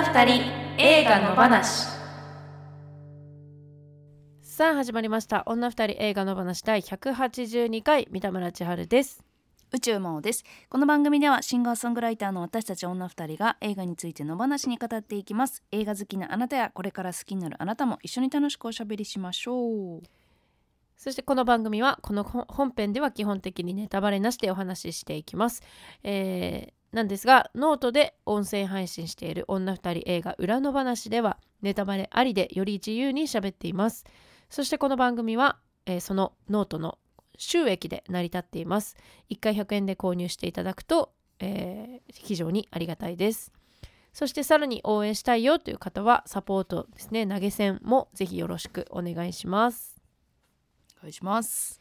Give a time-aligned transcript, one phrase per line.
[0.00, 0.42] 女二人
[0.78, 1.86] 映画の話。
[4.40, 5.42] さあ始まりました。
[5.44, 9.22] 女二人映画の話第182回三田村千春です。
[9.72, 10.44] 宇宙魔です。
[10.70, 15.62] この番組ではシンガーソングライターの私たち女二人が映画についての話に語っていきます。
[15.70, 20.02] 映画好きなあなたやこれから好きになるあなたも一緒に楽しくおしゃべりしましょう。
[20.96, 25.62] そしてこの番組はこの本編では基本的にネタバレなしでお話ししていきます、
[26.02, 34.04] えー、なんですがノートで音声配信している女二人映画裏の話ではネタバレありでより自由に喋っています。
[34.48, 36.98] そしてこの番組は、えー、そのノートの
[37.38, 38.96] 収益で成り立っています。
[39.30, 43.52] 1回100円で購入していただくと、えー、非常にありがたいです。
[44.12, 47.26] そしてさらに応援したいよという方はサポートですね。
[47.26, 50.00] 投げ銭もぜひよろしくお願いします。
[50.98, 51.80] お願いします。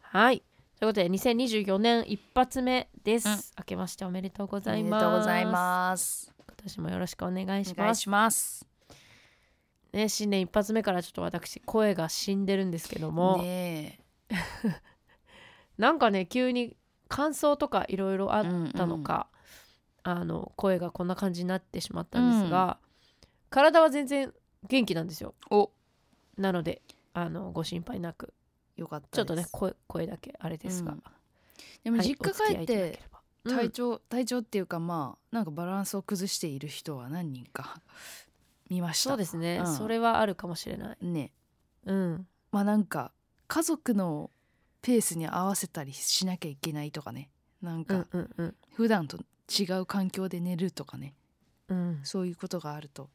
[0.00, 0.42] はい
[0.80, 4.92] ということで2024年一発目です、うん、明けましておめでとうございます。
[4.92, 6.32] おめでとうございます。
[6.38, 7.78] 今年もよろしくお願いします。
[7.78, 8.66] お願いします。
[9.92, 13.42] ね新年一発目からちょっと私声が死んでるんですけども。
[13.42, 14.00] ね
[15.76, 16.78] なんかね急に
[17.08, 19.26] 感想とかいろいろあったのか、
[20.02, 24.32] あの声がこんな感じになってしまったんですが、うん、体は全然
[24.66, 25.34] 元気なんですよ。
[26.38, 26.80] なので
[27.12, 28.32] あのご心配なく
[28.80, 31.02] よかったちょっとね声声だけあれですが、うん、
[31.84, 32.98] でも実家帰って
[33.44, 37.82] 体調、うん、体調っていうかまあなんかバランスを崩している人は何人か
[38.70, 39.10] 見ました。
[39.10, 40.96] そうですね、うん、それはあるかもしれない。
[41.04, 41.32] ね。
[41.84, 42.26] うん。
[42.52, 43.12] まあなんか
[43.48, 44.30] 家族の
[44.80, 47.30] ペースに合わせたりしなきゃいけないとかね。
[47.60, 48.06] なんか
[48.72, 51.14] 普段と違う環境で寝るとかね、
[51.68, 53.10] うん、そういうことがあると。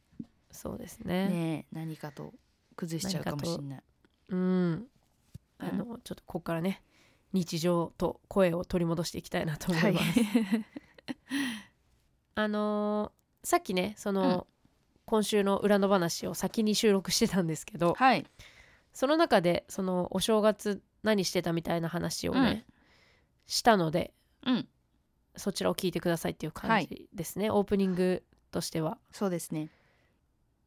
[0.52, 1.28] そうですね。
[1.28, 2.32] ね何かと
[2.76, 3.82] 崩しちゃうかもしれない。
[4.28, 4.86] うん
[5.58, 6.82] あの、うん、ちょっとここからね
[7.32, 10.20] 日常と声を取り戻していきたいなと思います。
[10.22, 10.64] はい、
[12.34, 14.44] あのー、さっきねその、うん、
[15.04, 18.26] 今週の裏の話を先に収録してたんですけど、はい、
[18.92, 22.74] その中でそのお正月何してたみたいな話をね、うん、
[23.46, 24.14] したので、
[24.44, 24.68] うん、
[25.36, 28.98] そちらを聞いてくださいっていう感じですね、はい、オープニングとしては。
[29.12, 29.70] そうですね。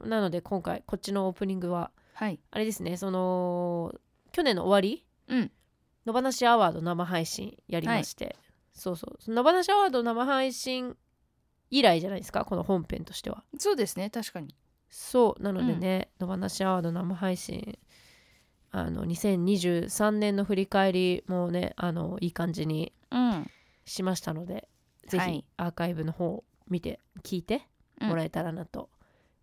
[0.01, 3.93] なので今回こっちのオープニングは、はい、あれですねその
[4.39, 5.51] 去年の終わり、うん、
[6.05, 8.35] 野放しアワード生配信やりまして、はい、
[8.73, 9.33] そうそう。
[9.33, 10.95] 野放しアワード生配信
[11.69, 12.45] 以来じゃないですか？
[12.45, 13.43] この本編としては。
[13.57, 14.09] そうですね。
[14.09, 14.55] 確かに。
[14.89, 15.43] そう。
[15.43, 17.77] なのでね、うん、野放しアワード生配信
[18.71, 22.93] あの2023年の振り返りもねあのいい感じに
[23.83, 24.69] しましたので、
[25.03, 27.67] うん、ぜひアーカイブの方を見て聞いて
[27.99, 28.89] もらえたらなと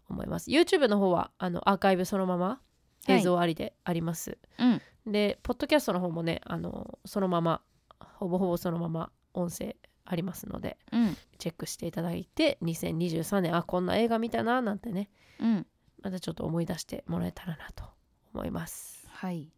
[0.09, 2.61] 思います、うん、YouTube の方はあのアーカイブそのまま
[3.09, 7.61] 映像ありであります、はいうん、でポッドキャストの方もねあのそのまま
[7.99, 15.67] ほぼほぼそのまま音声ありますので、うん、チェックしていただいて2023年あこんな映画見たななんてね、うん、
[16.03, 17.85] またちょっと思い出してもらえたらなと
[18.33, 19.07] 思います。
[19.11, 19.51] はい、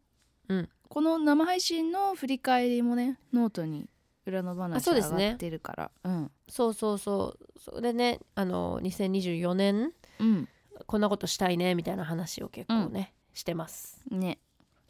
[0.48, 3.88] うん、この生配信の振り返りもねノートに
[4.26, 7.58] 裏の話上がってるから、ね、うん、そうそうそう。
[7.58, 10.48] それねあの2024年、うん、
[10.86, 14.02] こんなことしたいねみたいな話を結構ね、してます。
[14.10, 14.38] ね。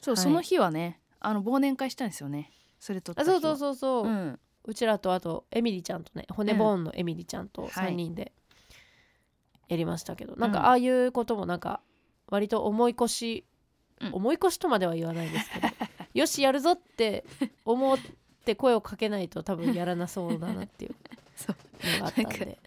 [0.00, 2.50] そう、はい、その日はねあの忘年会したんですよね。
[2.80, 8.32] それとあそうそうそうそう、うん、うちらとあとエミリちゃんとね骨ボーンのエミリちゃんと3人で
[9.68, 10.52] やりましたけど、うん、なん。
[10.52, 11.80] かああいうこともなんか
[12.28, 13.44] 割と思い越し、
[14.00, 15.68] うん、思い越しとまでは言わないですけど
[16.14, 17.24] よしやるぞって
[17.66, 17.98] 思っ
[18.44, 20.94] て声をかけないと多分やらなそうだなっていう
[21.98, 22.58] のがあったんで。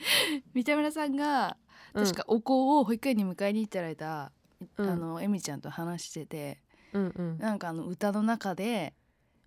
[0.54, 1.58] 三田村さんが
[1.94, 4.32] 確かお香を保育園に迎えに行ってられた
[4.78, 6.60] あのエミちゃんと話してて、
[6.94, 8.94] うんうん、なんかあの歌の中で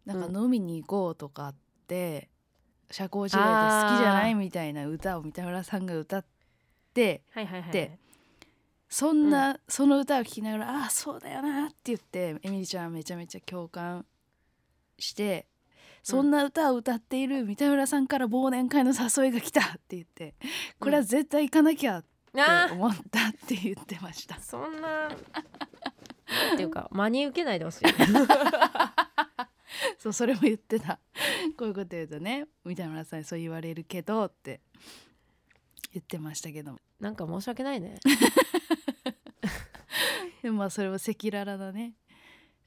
[0.04, 1.54] なんか飲みに行こうとかっ
[1.88, 2.28] て、
[2.90, 6.24] 社交辞令で好きじゃないみたいな歌を三田村さんが歌っ
[6.92, 7.98] て、はいはいはい、で
[8.88, 14.06] そんな、うん、その歌を聴きながら「ああそうだよな」って言ってエミリちゃんはめちゃめちゃ共感
[14.98, 15.46] して
[16.02, 20.34] そんな歌を歌っている三田村さんから忘年会の誘いが来たって言って
[20.78, 22.04] これは絶対行かなきゃっ
[22.42, 24.40] って思ったって言ってました。
[24.40, 25.08] そんな。
[25.08, 25.10] っ
[26.56, 27.84] ていうか 真に受けないでほしい。
[29.98, 30.98] そうそれも言ってた。
[31.56, 34.60] こういうこと言うとね三田村さんにそう言われるけどって。
[35.92, 36.78] 言ってましたけど。
[36.98, 38.00] なんか申し訳ないね。
[40.42, 41.94] でもまあそれは赤裸々なね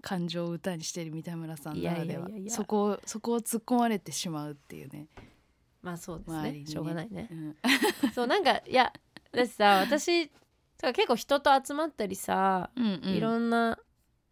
[0.02, 2.30] 感情を歌にしてる三田村さんならでは。
[2.48, 5.08] そこをそこを突っ込まれてしまうっていうね。
[5.82, 7.56] まあそうですね、ね、しょうがないね、うん、
[8.14, 8.92] そうなんかいや
[9.32, 10.30] だってさ私
[10.94, 13.80] 結構人と集まったりさ、うんうん、いろんな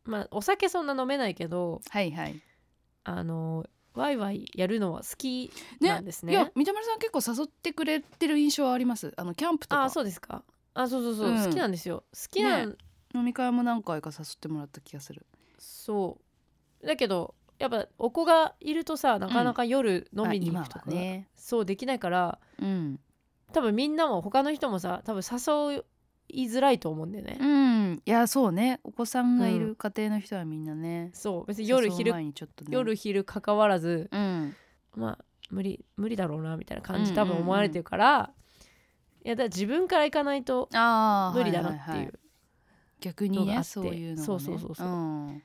[0.03, 2.41] まあお酒そんな飲めないけどはいはい。
[3.03, 6.33] あのワイワイやるのは好きなんですね。
[6.33, 9.13] ねいや三田村さん結構誘ってくれてる印象はあります。
[9.15, 9.83] あのキャンプとか。
[9.83, 10.43] あそうですか。
[10.73, 11.43] あそうそうそう、うん。
[11.43, 12.03] 好きなんですよ。
[12.11, 12.75] 好きなん、ね
[13.13, 15.25] 飲み会も何回か誘ってもらった気がする。
[15.57, 16.17] そ
[16.81, 16.85] う。
[16.85, 21.29] だけどやっぱお子がいるとさなかなか夜飲みに行くとか、あ今はね。
[21.35, 22.99] そうできないからうん
[23.53, 25.83] 多分みんなも他の人もさ多分誘
[26.27, 28.01] いづらいと思うんだよね、うん。
[28.05, 28.79] いやそうね。
[28.83, 31.45] お子さんがいる家庭の人はみんなね、そう。
[31.45, 32.69] 別に夜昼前にちょっとね。
[32.71, 34.55] 夜昼関わらずうん。
[34.95, 37.17] まあ無理無理だろうなみたいな感じうん。
[37.17, 38.31] うんうん多分思われてるから、
[39.23, 42.13] いやだから自分から行かないと無理だなっていう、はいはいはい。
[42.99, 44.87] 逆にねそういうのも、ね、そうそうそうそう。
[44.87, 45.43] うん、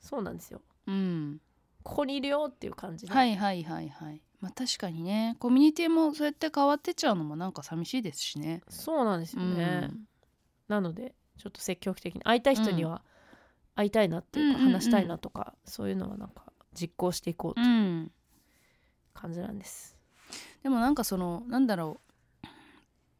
[0.00, 0.62] そうなんですよ。
[0.86, 1.40] うん。
[1.82, 5.36] ここにいるよっていう感じで、はいはいはいはいまあ確かにね。
[5.38, 8.60] コミュニティもそうやって変わってっちゃうのもなんか寂しいですしね。
[8.68, 10.00] そうなんですよね、うん。
[10.68, 13.00] なのでちょっと積極的に会いたい人には
[13.74, 18.12] 会いたいなっていうかうんうんうん話したいなとか、そういうのはなんか実行していこうとういうん。
[19.14, 19.96] 感じなんです、
[20.62, 22.00] でもなんかそのなんだろ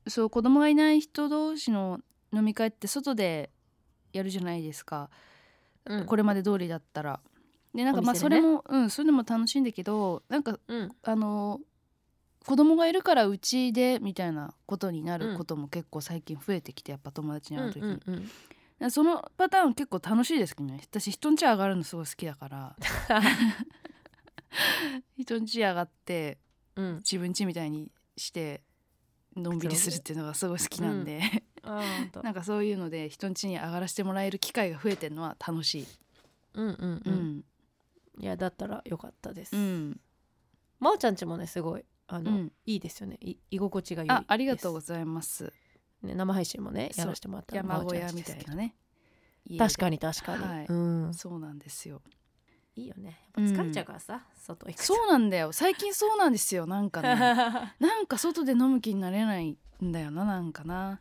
[0.04, 0.10] う。
[0.10, 2.00] そう子供がいない人同士の
[2.34, 3.48] 飲み会って外で
[4.12, 5.08] やるじゃないですか、
[5.86, 6.04] うん。
[6.04, 7.20] これまで通りだったら。
[7.74, 10.92] でなんかまあそれも、うんそういうのも楽しいんだけどなんかうん。
[11.02, 11.60] あの
[12.46, 18.30] 子供がいるからうちでみたいなことになることも結構最近増えてきてやっぱ友達に会う時に、うんうん
[18.80, 18.90] うん。
[18.90, 20.78] そのパターン結構楽しいですけどね。
[20.82, 22.76] 私人ん家上がるのすごい好きだから。
[25.16, 26.38] 人ん家上がって
[26.76, 26.96] うん。
[26.96, 28.62] 自分家みたいにして
[29.36, 31.20] のんびりするっていうのがすごい好きなんで、
[31.62, 32.22] あーほんと。
[32.22, 35.86] なんかそういうので人ん家に上がらせてもらえる機会が増えてるのは楽しい。
[36.54, 37.44] うんうんううん、ん
[38.18, 40.00] いやだったらよかったです、うん。
[40.80, 42.52] まおちゃんちもねすごいあの、うん。
[42.66, 43.16] いいですよね。
[43.20, 44.18] い居心地が良いです。
[44.18, 45.52] あありがとうございます。
[46.02, 48.76] ね、生配信もねそうやらせてもらった山小屋みたいなね。
[49.46, 49.64] 家で。
[49.64, 50.66] 確かに確かに、はい。
[50.66, 51.14] うん。
[51.14, 52.02] そうなんですよ。
[52.76, 53.18] いいよね。
[53.36, 54.84] やっぱ疲れちゃうからさ、外行くと。
[54.84, 55.52] そうなんだよ。
[55.52, 57.14] 最近そうなんですよなんかね。
[57.78, 61.00] なんか外で飲む気になれないんだよななんかな。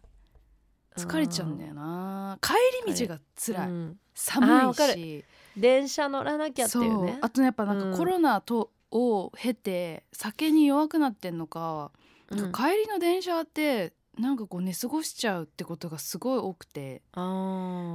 [0.95, 2.37] 疲れちゃうんだよな。
[2.41, 2.53] 帰
[2.87, 3.99] り道が辛い、うん。
[4.13, 5.25] 寒いあーわかし
[5.57, 7.17] 電車乗らなきゃっていうね。
[7.21, 7.91] あとねやっぱなんうん。
[7.91, 11.91] かコロナと、を経て酒に弱くなってんのか、
[12.29, 12.37] うん。
[12.37, 17.01] なんか帰りの電車ってなんかこう寝過ごしちゃうってことがすごい多くて。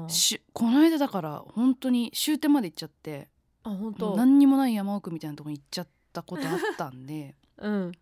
[0.08, 3.28] しこの間だから本当に終点まで行っちゃって。
[3.62, 7.36] あ本も当う何にもない山奥みたいなとこに行っちゃったことあったんで。
[7.58, 7.92] うん。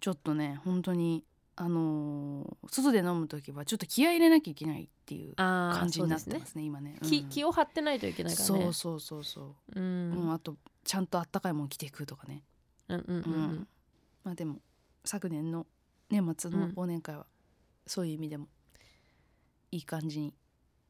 [0.00, 1.24] ちょっとね本当に
[1.56, 6.96] あのー外で飲む時はちょっと気合い入れなきゃいけないっていう感じになってますね今ね。
[7.02, 7.28] 気うん。
[7.28, 8.62] 気を張ってないといけないからね。
[8.62, 9.78] そうそうそうそう。
[9.78, 10.12] う、ん。
[10.12, 12.42] うんあとちゃんとあったかいもん着ていくとかね。
[12.88, 13.68] うんうんうんうん。
[14.24, 14.60] まあでも
[15.04, 15.66] 昨年の
[16.10, 17.26] 年末の忘年会は
[17.86, 18.48] そういう意味でも
[19.70, 20.34] いい感じに。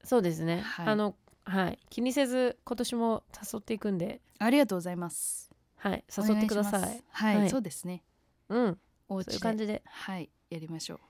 [0.05, 0.87] そうですね、はい。
[0.87, 1.78] あのはい。
[1.90, 4.20] 気にせず今年も誘っていくんで。
[4.38, 5.50] ありがとうございます。
[5.76, 6.05] はい。
[6.16, 6.99] 誘ってください。
[6.99, 7.05] す。
[7.11, 7.50] はい、はい。
[7.50, 8.05] そうですね。
[8.49, 8.78] うん。
[9.08, 9.82] そういう感じで。
[9.84, 10.31] はい。
[10.50, 11.00] やりましょ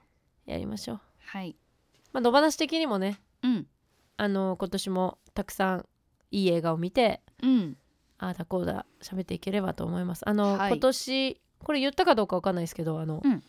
[0.46, 0.50] う。
[0.50, 1.00] やりましょう。
[1.18, 1.56] はい。
[2.14, 3.66] まあ野放し的にもねうん。
[4.16, 5.86] あの今年もたくさん
[6.30, 7.76] いい映画を見てうん。
[8.16, 10.26] ああだこうだ喋っていければと思います。
[10.26, 10.70] あの、はい。
[10.70, 13.42] 今年これ言ったかどうかわかんないですけどあの、うん。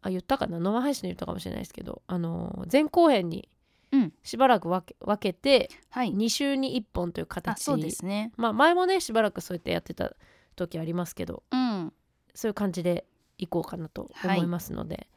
[0.00, 0.58] あ言ったかな？
[0.60, 3.48] 生配信で言ったかもしれないですけどあの前後編に
[3.92, 4.12] うん。
[4.22, 6.12] しばらく分け分けてはい。
[6.14, 8.32] 2週に1本というあ形そうですね。
[8.36, 10.14] まあ前もねしばらくそうやってやってた
[10.54, 11.92] 時ありますけどうん。
[12.34, 13.04] そういう感じで
[13.38, 15.08] いこうかなと思いますので、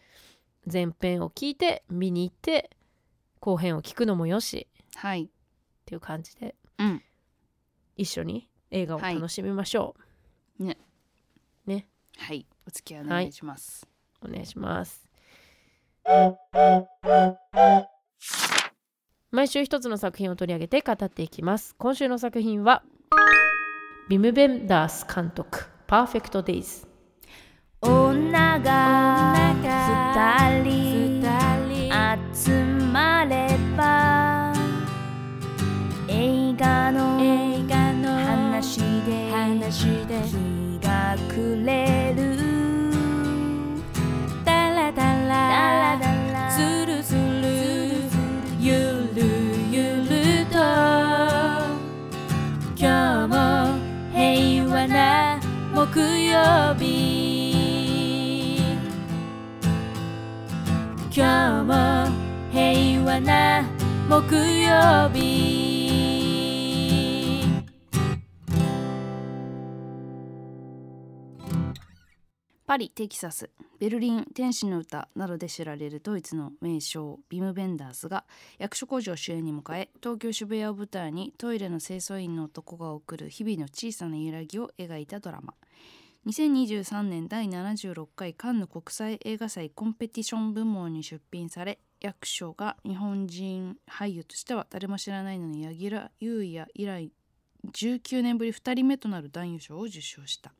[0.71, 2.69] 前編を聞いて見に行って
[3.39, 4.67] 後編を聞くのもよし。
[4.95, 5.23] はい。
[5.23, 5.27] っ
[5.85, 6.55] ていう感じで。
[6.77, 7.03] うん。
[7.95, 9.95] 一緒に映画を楽しみましょ
[10.59, 10.77] う、ね。
[11.65, 11.87] ね。
[12.17, 12.45] はい。
[12.67, 13.87] お付き合いお願いします。
[14.21, 15.07] お願いします。
[19.31, 21.75] 毎週一つの作品を取り上げて語っていきます。
[21.77, 22.83] 今週の作品は
[24.09, 26.87] ビム・ベンダース監督パーフェクト・デイズ
[27.81, 30.88] 女が二人
[55.91, 58.59] 木曜日。
[61.11, 61.73] 今日も
[62.51, 63.63] 平和な
[64.07, 65.49] 木曜日。
[72.67, 78.25] パリ、テキサス、ベルリン、天使の歌などで知られるドイツの名将ビム・ベンダースが
[78.57, 85.53] 役所工事を主演に迎え東京渋谷を舞台にトイレの清掃員の男が送る日々の小さな揺らぎを描いたドラマ。
[86.27, 97.11] 2023年第76回カンヌ国際映画祭コンペティション部門に出品され役所が日本人俳優としては誰も知らないのに柳楽優弥以来
[97.71, 100.51] 19年ぶり2人目となる男優賞を受賞した。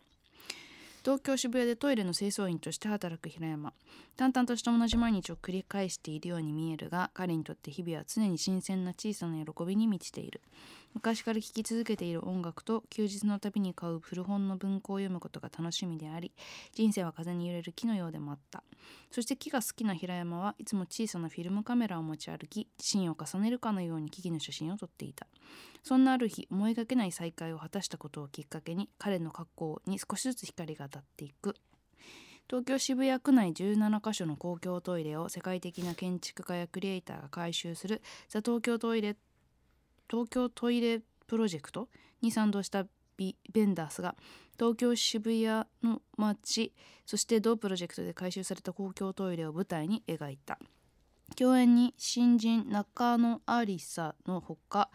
[1.10, 3.74] 東京渋谷でトイレの清掃員として働く平山。
[4.16, 10.40] 淡々とした同じ毎日を繰り返しているように見えるが彼にとって日々は常に新鮮な小さな喜びに満ちている。
[10.94, 16.34] 昔から聴き続けている音楽と休日のたびに買う古本の文庫を読むことが楽しみであり
[16.74, 18.64] 人生は風に揺れる木のようでもあった。
[19.12, 25.28] そして木が好きな平山はいつも小さなフィルムカメラを持ち歩きシーンを重ねるかのように木々の写真を撮っていた。
[25.84, 31.56] そんなある日思いがけない再会を果たしたことをきっかけに彼の格好に少しずつ光が当たっていく。
[32.50, 39.16] 東京渋谷区内17カ所の公共トイレを世界的な建築家やクリエイターが改修するザ・東京トイレ
[40.10, 41.88] 東京トイレプロジェクト？
[42.22, 42.86] に賛同した
[43.16, 44.16] ビベンダースが
[44.58, 45.46] 東京渋谷
[45.84, 46.74] の街
[47.06, 50.60] そして同プロジェクトで改修された公共トイレを舞台に描いた。
[51.36, 54.90] 共演に新人中野ありさのほか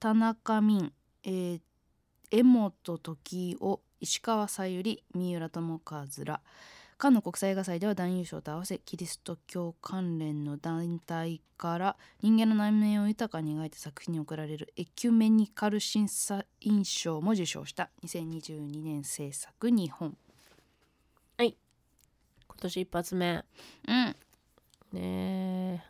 [0.00, 0.90] 田中泯、
[1.22, 1.60] えー、
[2.30, 6.40] 江本時生石川さゆり三浦友和ら。
[6.98, 20.16] カンヌ国際映画祭では男優賞と合わせキリスト教関連の団体から人間の内面を豊かに描いた作品に贈られるエキュメニカル審査員賞も受賞した2022年制作日本
[21.38, 21.54] 今
[22.62, 23.44] 年一発目。
[23.86, 24.16] うん。
[24.98, 25.84] ね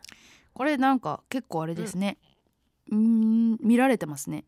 [0.53, 2.17] これなんか結構あれですね。
[2.91, 3.57] うん。
[3.61, 4.43] 見られてますね。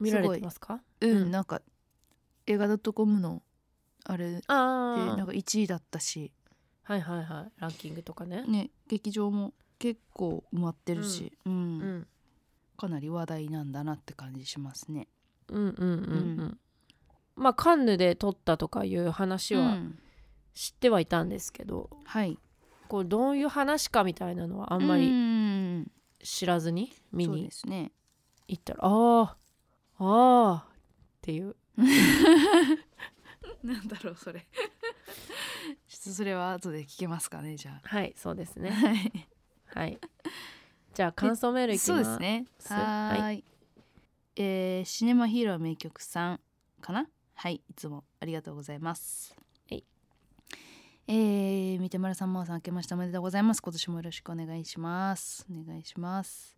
[0.00, 0.80] 見られてますか？
[1.02, 1.30] うん、うん。
[1.30, 1.60] なんか
[2.46, 3.42] 映画 .com の
[4.04, 6.32] あれでなんか1位だったし。
[6.84, 7.60] はいはいはい。
[7.60, 8.44] ランキングとかね。
[8.46, 11.52] ね劇場も結構埋まってるし、うん。
[11.52, 12.06] うん。
[12.76, 15.08] かなり話題なんだなって感じしますね。
[15.48, 15.94] うんうんうんうん、う
[16.44, 16.58] ん。
[17.36, 19.98] まあカンヌで撮ったとかいう話はうん。
[20.54, 22.38] 知ってはいたんですけど、はい。
[22.88, 25.90] こうどういう話かみたいなのはああんまりり
[26.22, 27.50] 知らずに見に。
[28.48, 29.36] 行ったらああ
[29.98, 30.74] ああっ
[31.22, 31.56] ていう
[33.66, 34.40] なんだろうそれ。
[34.40, 38.60] ちょっとそれは後で聞けますかねじゃはいそうですあ。
[38.60, 39.12] ねはい。
[39.74, 40.00] はい
[40.94, 42.46] じゃあ感想メールいきそうますですね。
[42.58, 43.44] すはーい。
[44.36, 46.40] えーシネマヒーロー名曲さん
[46.80, 47.08] かな？
[47.34, 49.34] はいいつもありがとうございます。
[49.70, 49.84] はい。
[51.06, 53.60] えー、三手村さん、まおさん、明けましておめでとうございます。
[53.62, 55.46] 今年もよろしくお願いします。
[55.50, 56.56] お願いします。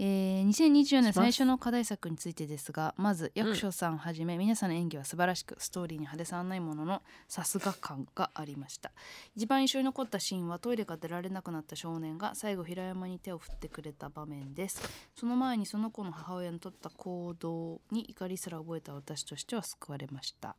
[0.00, 8.92] えー、2024年最初の課題作についてですがまず役所さんはじめ、皆さんの演技は素晴らしくストーリーに派手さはないもののさすが感がありました。
[9.34, 14.80] 一番印象に残ったシーンはトイレから出られなくなった少年が最後平山に手を振ってくれた場面です。
[15.16, 20.54] その前にその子の母親の取った行動に怒りすら覚えた私としては救われました。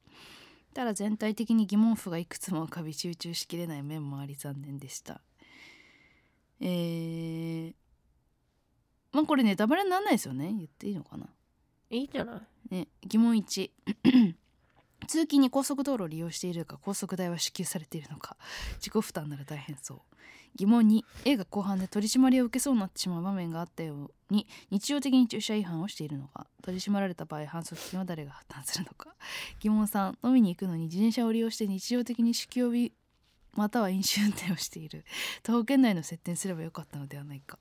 [0.73, 5.21] ただ全体的に疑問符がいくつも浮かび集中しきれない面もあり残念でした。
[6.61, 7.38] えー、
[9.21, 10.53] まあこれネタバレにならないですよね。
[10.57, 11.27] 言っていいのかな。
[11.89, 12.37] いいんじゃな
[12.71, 12.75] い？
[12.75, 13.71] ね、疑問1
[15.07, 18.37] 通勤に高速道路を利用しているか高速代は支給されているのか。
[18.75, 19.99] 自己負担なら大変そう。
[20.55, 26.47] 疑問2映画後半で取り締まりを受けそうになってしまう場面があったように日常的に駐車違反をしているのか。
[26.63, 29.15] 取り締まられた場合反則金は誰が負担するのか。
[29.59, 32.93] 疑問3飲みに行くのに自転車を利用して日常的に酒気帯び
[33.53, 35.05] または飲酒運転をしている。
[35.43, 37.59] 徒歩圏内の設定にすればよかったのではないか。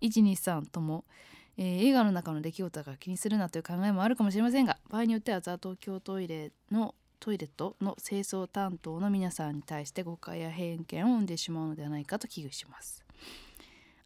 [0.00, 1.04] 123とも
[1.56, 13.04] えー映画の中の出来事が気にするなという考えもあるかもしれませんが場合によってはザ・東京トイレのトイレットの清掃担当の皆さんに対して誤解や偏見を生んでしまうのではないかと危惧します。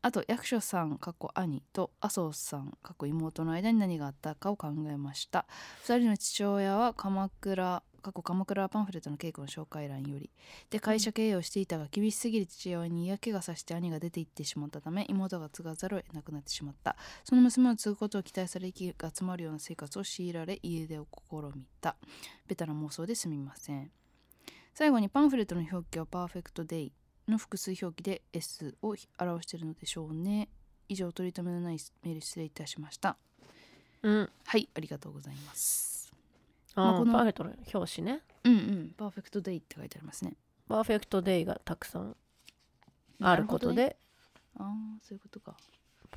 [0.05, 5.47] あと役所さん過去兄と麻生さん過去妹の間に何があったかを考えました。
[5.85, 10.31] 2人の父親は鎌倉過去鎌倉パンフレットの稽古の紹介欄より
[10.71, 16.97] で会社経営をしていたが厳しすぎる父親に嫌気がさして兄が出て行ってしまったため妹が継がざるを得なくなってしまった。
[17.25, 21.97] その娘を継ぐことを期待され息が詰まるような生活を強いられ家出を試みた。
[22.47, 23.91] ベタな妄想ですみません。
[24.75, 26.93] 最後にパンフレットの表記は Perfect Day
[27.29, 30.49] の複数表記で S を表しているのでしょうね。
[30.89, 33.17] 以上取り留めのないメール失礼いたしました。
[34.03, 34.31] うん。
[34.45, 35.92] はいありがとうございます
[36.75, 38.95] まあこのパーフェクトの表紙ねうんうん。
[38.97, 40.35] Perfect Day って書いてありますね。
[40.69, 42.17] パーフェクトデイがたくさん
[43.21, 43.97] あることなほどねで、
[44.59, 45.57] ああそういうことか。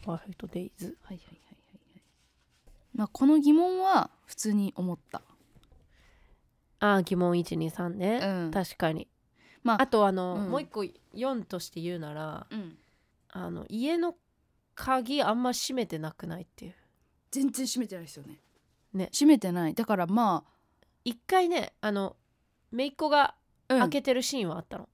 [0.03, 0.97] パーフェクトデイズ。
[1.03, 2.01] はいはいはいはいはい。
[2.95, 5.21] まあこの疑問は普通に思った。
[6.79, 8.51] あー疑問123ね、うん。
[8.51, 9.07] 確かに。
[9.63, 10.51] まああとあの、うん。
[10.51, 12.77] もう一個4として言うならうん。
[13.29, 14.15] あの家の
[14.75, 16.75] 鍵あんま閉めてなくないっていう。
[17.31, 18.39] 全然閉めてないですよね
[18.95, 19.09] ね。
[19.13, 19.73] 閉めてない。
[19.73, 20.43] だからま
[21.03, 22.15] 一回ねあの
[22.71, 23.35] 姪っ子が
[23.67, 24.89] あ、うん、開けてるシーンはあったの、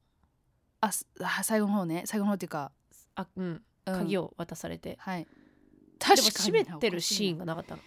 [0.81, 2.03] あすあ最後の方ね。
[2.05, 2.71] 最後の方っていうか
[3.15, 3.61] あうん。
[3.85, 5.23] 鍵を渡されて、はい。
[5.23, 6.29] でも確かに。
[6.29, 7.81] 閉めてるシーンがなかったの。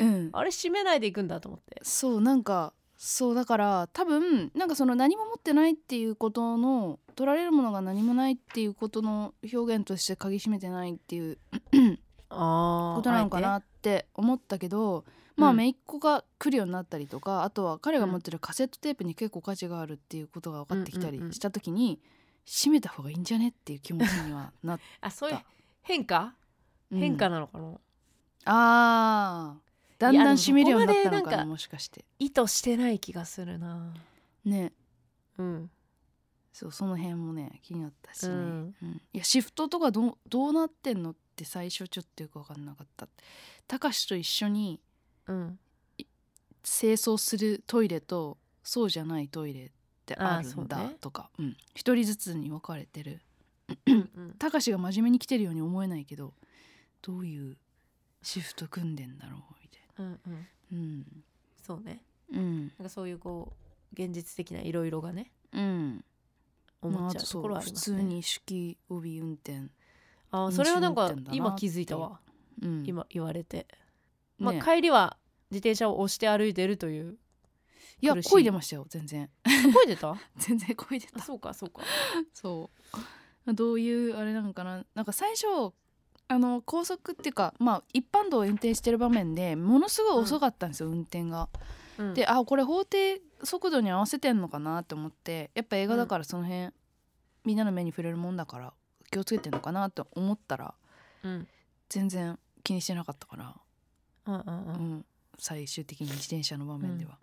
[0.00, 0.30] うん。
[0.32, 1.80] あれ閉めないでいくんだと思って。
[1.82, 11.58] そうなんかそうだから多分なんかその何も持ってないっていうことの取られるものが何もないっていうことの表現として鍵閉めてないっていうあ
[12.28, 15.04] ことなのかなって思ったけど
[15.36, 15.56] まあうん。
[15.56, 21.32] 姪っ子が来るようになったりとか、あとは彼が持ってるカセットテープに結構価値があるっていうことが分かってきたりうんうんうん。
[21.32, 22.00] した時に
[22.44, 25.38] 閉めた方がいいんじゃねっていう気持ちにはなっあそういう
[25.82, 26.34] 変化、
[26.90, 26.98] うん。
[26.98, 27.72] 変化なのかな？
[28.46, 30.00] あー。
[30.00, 32.04] だんいやでもだん閉めるようになったのかなもしかして。
[32.18, 33.92] 意図してない気がするな。
[34.44, 34.72] ね。
[35.38, 35.70] うん。
[36.52, 38.74] そうその辺もね気になったしね、ううん。
[38.82, 43.08] んいやシフトとかどうどうなってんのって最初ちょっとよく分かんなかった。
[43.66, 44.80] たかしと一緒に
[45.26, 45.58] うん。
[46.62, 49.70] 清掃するトイレとそうじゃないトイレっ
[50.04, 50.96] てあるんだね。
[51.00, 51.30] とか。
[51.38, 51.56] うん。
[51.74, 53.20] 一、人ずつに分かれてる。
[53.86, 56.32] うんたかしが真面目に来てるように思えないけど
[57.02, 57.58] どういう
[58.22, 60.32] シフト組んでんだろうみたいうんうん。
[60.32, 60.38] な
[60.72, 61.06] うん。
[61.62, 62.02] そうね。
[62.32, 62.60] うん。
[62.60, 63.52] なんかそういうこ
[63.96, 66.04] う現実的ないろいろがねうん。
[66.80, 69.68] 思っちゃうところはありますね、普通に式帯運転、
[70.30, 72.20] あーそれはなんか今気づいたわ。
[72.62, 73.66] うん、今言われて、
[74.38, 75.16] まあ、ね帰りは
[75.50, 77.16] 自転車を押して歩いてるという。
[78.00, 79.28] いや漕いでましたよ全然。
[79.74, 80.16] 声出た？
[80.36, 81.82] 全然漕いであたそうかそうか。
[82.32, 82.70] そ
[83.46, 83.54] う。
[83.54, 84.84] どういうあれなのかな。
[84.94, 85.46] なんか最初
[86.28, 91.48] あの高速っていうかまあ一般道を運転してる場面でものすごい遅かったんですよ、運転が。
[91.96, 92.14] うん。
[92.14, 96.70] であこれ法定速度に合わせてんのかなって思ってやっぱ映画だからその辺、
[97.44, 98.72] みんなの目に触れるもんだから
[99.10, 100.74] 気をつけてんのかなと思ったら
[101.22, 101.48] うん。
[101.88, 103.54] 全然気にしてなかったから、
[104.26, 104.94] うんうんううん。
[104.98, 105.04] ん、
[105.38, 107.18] 最終的に自転車の場面では、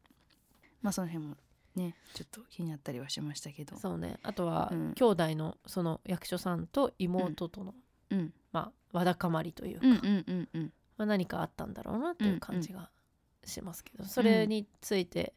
[0.82, 1.36] まあその辺も
[1.76, 3.78] ねちょっと気になったりはしましたけど。
[3.78, 4.18] そうね。
[4.24, 4.94] あとは、うん。
[4.96, 7.76] 兄弟のその役所さんと妹との、
[8.10, 8.34] うん。
[8.52, 10.74] まあわだかまりというか、うんうんうんうん。
[10.98, 12.90] まあ、何かあったんだろうなっていう感じが
[13.44, 15.34] しますけど、それについて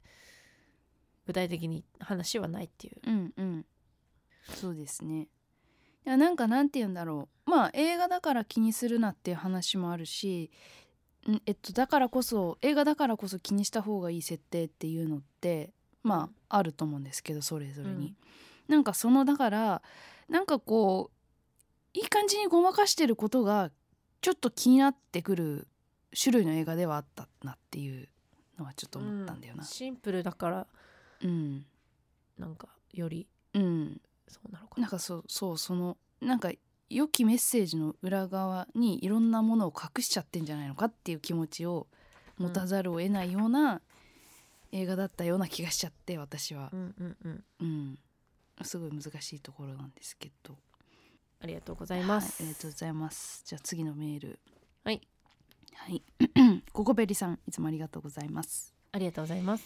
[1.26, 3.66] 具体的に話はないっていう、うんうん。
[4.54, 5.28] そうですね
[6.08, 7.50] いやなんかなんて言うんだろう。
[7.50, 10.50] まあ映画だから気にするなっていう話もあるし
[11.28, 15.70] んえっとだからこそ映画だからこそ気にした方がいい設定っていうのって
[16.02, 18.14] まああると思うんですけどそれぞれに、
[18.68, 19.82] なんかそのだから
[20.30, 21.10] なんかこ
[21.94, 23.70] ういい感じにごまかしてることが
[24.22, 25.68] ちょっと気になってくる
[26.18, 28.08] 種類の映画ではあったなっていう
[28.58, 29.64] のはちょっと思ったんだよな。
[29.64, 30.66] シンプルだから
[31.22, 31.66] うん。
[32.38, 33.26] なんかより。
[33.52, 34.80] うんそうなのかな。
[34.80, 36.50] んなかそうそうそのなんか
[36.90, 41.86] 良きメッセージの裏側にいろんなものを隠しちゃってんじゃないのかっていう気持ちを
[42.38, 43.82] 持たざるを得ないような
[44.72, 46.70] 映画だったような気がしちゃって私は。
[46.72, 47.44] う、んうんうん。
[47.60, 47.98] うん、
[48.62, 50.56] すごい難しいところなんですけど。
[51.40, 53.42] ありがとうございます、はい、ありがとうございます。
[53.46, 54.38] じゃあ次のメール。
[54.84, 55.00] はい。
[55.74, 56.02] はい。
[56.72, 58.74] ココベリさんいつもありがとうございます。
[58.92, 59.64] ありがとうございます。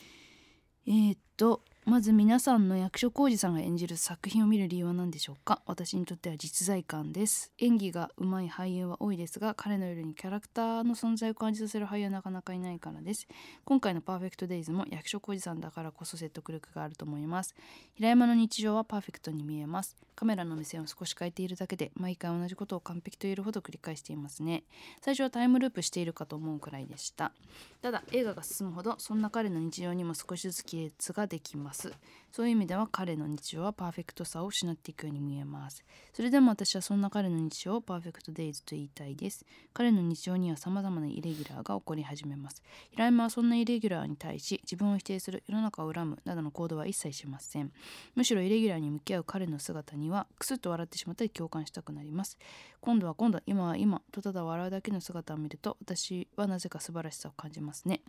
[0.86, 5.62] えー、っとまず皆さんの役所広司さんが演じる作品を見る理由は何でしょうか？
[5.66, 7.50] 私にとっては実在感です。
[7.58, 13.26] 演技が上手い俳優は多いですが彼のようにキャラクターの存在を感じさせる俳優はなかなかいないからです。
[13.64, 17.52] 今回のパーフェクトデイズも役所広司さんだからこそ説得力があると思います。
[17.94, 19.96] 平山の日常はパーフェクトに見えます。
[20.14, 24.62] カメラの目線を少し変えているだけで毎回同じことを完璧と言えるほど繰り返していますね。
[25.00, 27.32] 最初はタイムループしているかと思うくらいでした。
[27.80, 31.71] ただ映画が進むほどそんな彼の日常にも少しずつ亀裂ができます。
[31.72, 31.92] ます。
[32.30, 35.84] そういう意味では彼の日常はパーフェクトさを失っていくように見えます。
[36.14, 39.44] それでも私はそんな彼の日常をパーフェクトデイズと言いたいです。
[39.74, 42.62] 彼の日常には様々なイレギュラーが起こり始めます。
[42.90, 47.72] 平山はそんなイレギュラーに対し自分を否定する世の中を恨むなどの行動は一切しません。
[48.14, 52.38] むしろイレギュラーに向き合う彼の姿にはクスッと笑ってしまったり共感したくなります。
[52.80, 58.00] 今度は今度今は今とただ笑うだけの姿を見ると私はなぜか素晴らしさを感じますね。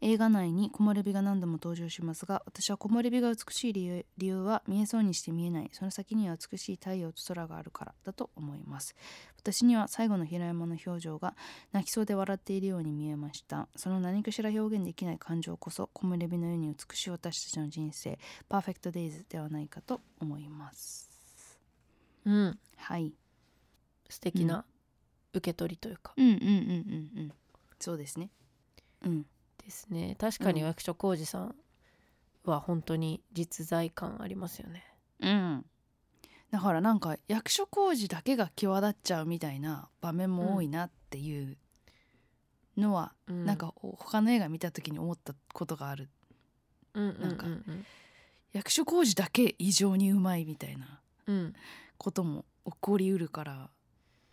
[0.00, 5.70] 映画内に木漏れ日が何度も登場しますが私は木漏れ日が美しい理由は見えそうにして見えない。
[5.72, 8.94] その先には美しい太陽と空があるからだと思います。
[9.38, 11.34] 私には最後の平山の表情が
[11.72, 13.68] 泣きそうで笑っているように見えました。
[13.76, 21.10] その何かしら表現できない感情こそ木漏れ日のように美しい私たちの人生パーフェクトデイズではないかと思います。
[22.24, 22.58] うん。
[22.76, 23.12] はい。
[24.08, 24.64] 素敵な
[25.32, 27.32] 受け取りというか、うんうんうんうんうん。
[27.78, 28.30] そうですね。
[29.04, 29.26] うん
[29.66, 30.16] ですね。
[30.18, 30.66] 確かにうん。
[30.68, 31.54] 役所広司さん
[32.44, 34.84] は本当に実在感ありますよね。
[35.20, 35.66] うん。
[36.52, 41.58] だからなんか役所広司だけが際立っちゃうみたいな場面も多いなっていう
[42.76, 43.44] のは、うん。
[43.44, 46.08] なんかお他の映画見た時に思ったことがある。
[46.94, 47.84] うんうんうんなんかうん
[48.52, 51.54] 役所広司だけ異常にうまいみたいなうん。
[51.98, 53.70] ことも起こりうるから、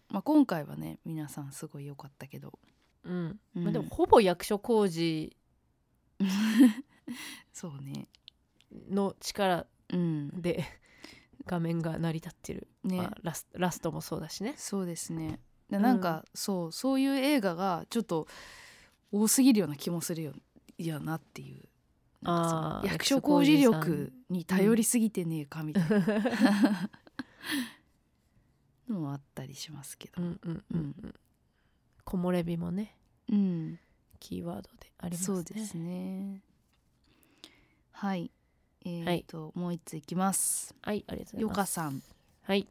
[0.09, 2.59] まあ、今回はね皆さんすごい良かったけど、
[3.03, 3.39] うん。
[3.55, 3.63] うん。
[3.63, 5.35] まあ、でもほぼ役所工事
[7.53, 8.07] そうね。
[8.89, 10.41] の力うん。
[10.41, 10.63] で
[11.45, 14.53] 画面が成り立ってる、ね、まあ、ラスラストもそうだしね。
[14.57, 15.39] そうですね。
[15.69, 18.27] でなんか、そうそういう映画がちょっと
[19.11, 20.33] 多すぎるような気もするよ
[20.77, 21.63] いやなっていう。
[22.25, 25.99] あー役所工事力に頼りすぎてねえかみたいな。
[28.87, 30.95] のもあったりしますけど、うんうんうん。
[31.03, 31.15] うん
[32.05, 32.95] 木漏れ日もね
[33.29, 33.79] うん。
[34.19, 35.25] キーワードでありますね。
[35.25, 36.41] そうですね。
[37.91, 38.31] はい。
[38.85, 40.75] えー、と、もう一ついきます。
[40.81, 41.75] はいありがとうよございます。
[41.75, 42.03] かさん。
[42.43, 42.67] はい。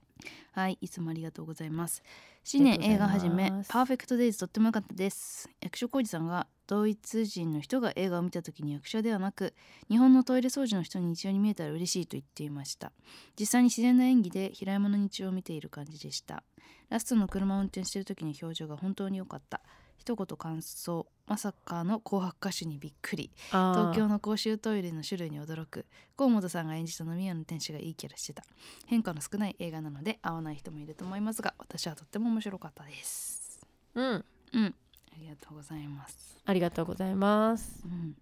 [0.52, 2.02] はい、いつもありがとうございます。
[2.44, 5.48] 新年映画はじめパーフェクトデイズとっても良かったです。
[5.60, 9.54] 役所広司さんがドイツ人の人が映画を見た時に役者ではなく
[9.88, 12.90] 日本のトイレ掃除の人に日常に見えたら嬉しいと言っていました。
[13.38, 16.42] 実際に自然な演技で平山の日常を見ている感じでした。
[16.88, 19.60] ラストの車を運転している時の表情が本当に良かった。
[19.98, 21.06] 一言感想。
[21.26, 23.30] まさかの紅白歌手にびっくり。
[23.46, 25.86] 東京の公衆トイレの種類に驚く。
[26.16, 28.44] 河本さんが演じた飲み屋の店主がいいキャラしてた。
[28.86, 33.66] 変化の少ない映画なので合わない人もいると思いますが私はとっても面白かったです。
[33.94, 34.24] うん。
[34.52, 34.74] うん。
[35.12, 37.82] ありがとうございます、ありがとうございます。
[37.84, 38.16] うん、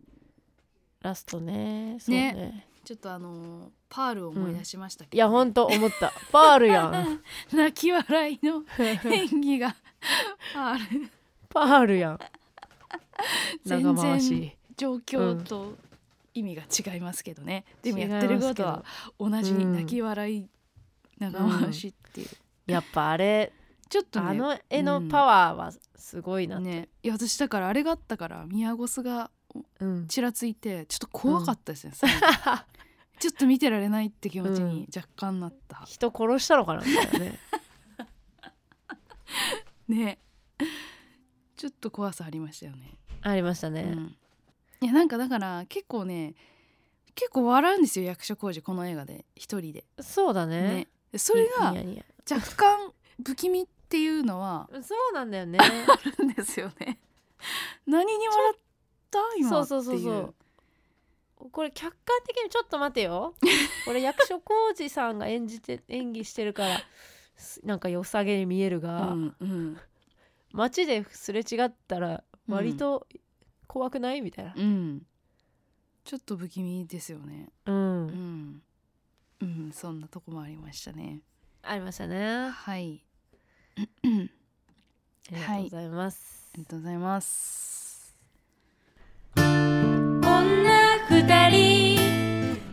[1.01, 1.97] ラストね。
[2.01, 2.33] そうね。
[2.33, 2.67] ね。
[2.85, 6.13] ちょっとあのーパールを思い出しましたけど、いやほんと思った。
[6.31, 7.21] パールやん。
[7.53, 9.77] 泣き笑いの演技が。
[10.55, 11.11] パール
[11.51, 12.19] パールやん。
[13.65, 14.57] 全長回然し。
[14.77, 15.77] 状況と
[16.33, 16.63] 意味が
[16.95, 18.85] 違いますけどね、でも違いやってることは
[19.19, 20.49] 同じに泣き笑い
[21.19, 22.29] 長回しっていう、
[22.67, 23.53] やっぱあれ
[23.91, 26.89] ちょっとねあの絵のパワーはすごいなって、ね。
[27.03, 29.31] いや私だからあれがあったから宮越が
[29.81, 31.93] うん、ちらついてちょっと怖かったですね、
[33.19, 37.39] ちょっと見てられないって気持ちに若干なった、人殺したのかなみたいなね。
[39.89, 40.19] ね
[41.61, 42.97] ちょっと怖さありましたよね。
[43.21, 44.17] ありましたね、うん。
[44.81, 46.33] いやなんかだから結構ね
[47.15, 49.27] 結構笑うんですよ役所広司この映画で。
[49.37, 49.85] 一人で。
[50.01, 50.63] そうだね。
[50.63, 50.87] ね。
[51.13, 51.75] でそれが
[52.31, 52.93] 若干
[53.23, 55.59] 不気味っていうのはそうなんだよね。
[55.61, 55.65] あ
[56.17, 56.99] るんですよね。
[57.87, 58.59] 何に笑っ
[59.11, 59.19] た？
[59.37, 60.35] 今そうそうそうそ
[61.41, 61.51] う。
[61.51, 63.35] これ客観的にちょっと待てよ。
[63.85, 66.81] これ役所広司さんが演じて演技してるから
[67.37, 69.77] すなんか良さげに見えるが、うんうん
[70.53, 72.55] 街ですれ違ったらうん。
[72.55, 73.07] 割と
[73.67, 74.21] 怖くない？
[74.21, 74.55] みたいな。
[74.57, 75.03] うん。
[76.05, 77.51] ちょっと不気味ですよね。
[77.67, 78.63] うん、うん、
[79.41, 81.21] うん、そんなとこもありましたね。
[81.63, 82.27] ありましたね。
[82.27, 83.05] あはい。
[83.77, 84.31] り
[85.31, 86.51] がとうございます。
[86.55, 88.17] あ、りがとうございます。
[89.37, 90.25] 女
[91.09, 91.99] 二人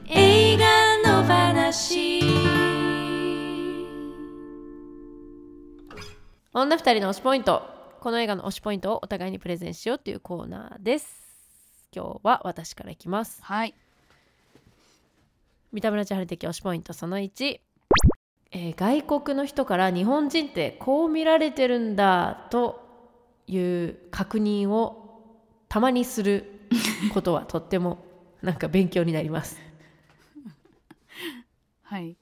[0.08, 0.66] 映画
[1.22, 2.27] の話
[6.60, 7.62] 女二人の推しポイント。
[8.00, 11.08] この映画の推しポイントをお互いにプレゼンしようっていうコーナーです。
[11.96, 13.44] 今日は私からいきます。
[13.44, 13.76] はい。
[15.72, 17.60] 三田村千春的推しポイントその1、
[18.54, 22.82] えー外国の人から日本人ってこう見られてるんだと
[23.46, 25.22] いう確認を
[25.70, 26.68] たまにする
[27.14, 28.04] ことはとっても
[28.42, 29.60] なんか勉強になります。
[31.84, 32.18] はい。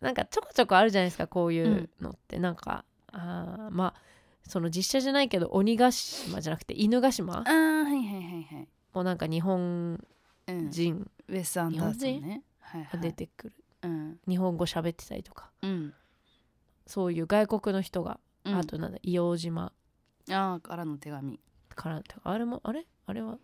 [0.00, 4.00] なんかちょこちょこあるじゃないですかこういうのって、なんかあーまあ
[4.48, 7.38] その実写じゃないけど鬼ヶ島じゃなくて犬ヶ島？
[7.38, 8.68] あーはいはいはいはい。
[8.92, 10.04] もなんか日本
[10.48, 10.70] うん。
[10.70, 12.42] 人ウェス・アンダーソンね。
[12.60, 14.18] はいはがい出てくる、うん。
[14.28, 15.50] 日本語喋ってたりとか。
[15.62, 15.94] うん。
[16.86, 18.54] そういう外国の人が、うん。
[18.56, 19.72] あとなんだ硫黄島。
[20.28, 21.38] あーからの手紙。
[21.74, 22.86] からってあれもあれ？
[23.06, 23.38] あれは？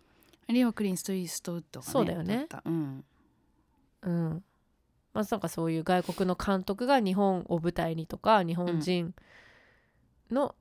[0.47, 2.47] あれはクリンスト・イーストウッドが、ね、そうだよね。
[2.49, 2.63] 撮った。
[2.65, 3.03] うん。
[4.01, 4.43] うん。
[5.13, 9.15] まずなんかそういう外国の監督が日本を舞台にとか日本人
[10.31, 10.55] の、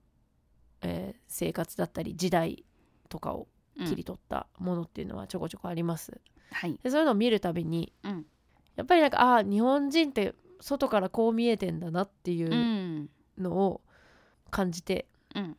[0.83, 2.64] えー生活だったり時代
[3.09, 3.87] とかをうん。
[3.87, 6.20] 切り取ったものっていうのはちょこちょこあります。
[6.50, 6.78] はい。
[6.83, 8.26] でそういうのを見るたびにうん。
[8.74, 13.11] やっぱりなんかああー日本人って外からこう見えてんだなっていううん。
[13.38, 13.81] のを
[14.50, 15.57] 感じてうん。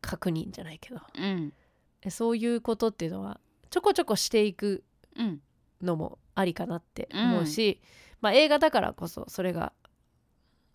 [0.00, 1.00] 確認じゃないけど。
[1.14, 1.52] うん。
[2.00, 4.82] でそういうことっていうのはちょこちょこしていく
[5.16, 5.40] うん。
[5.80, 7.80] のもありかなって思うし、
[8.20, 9.72] まあ、映画だからこそそれが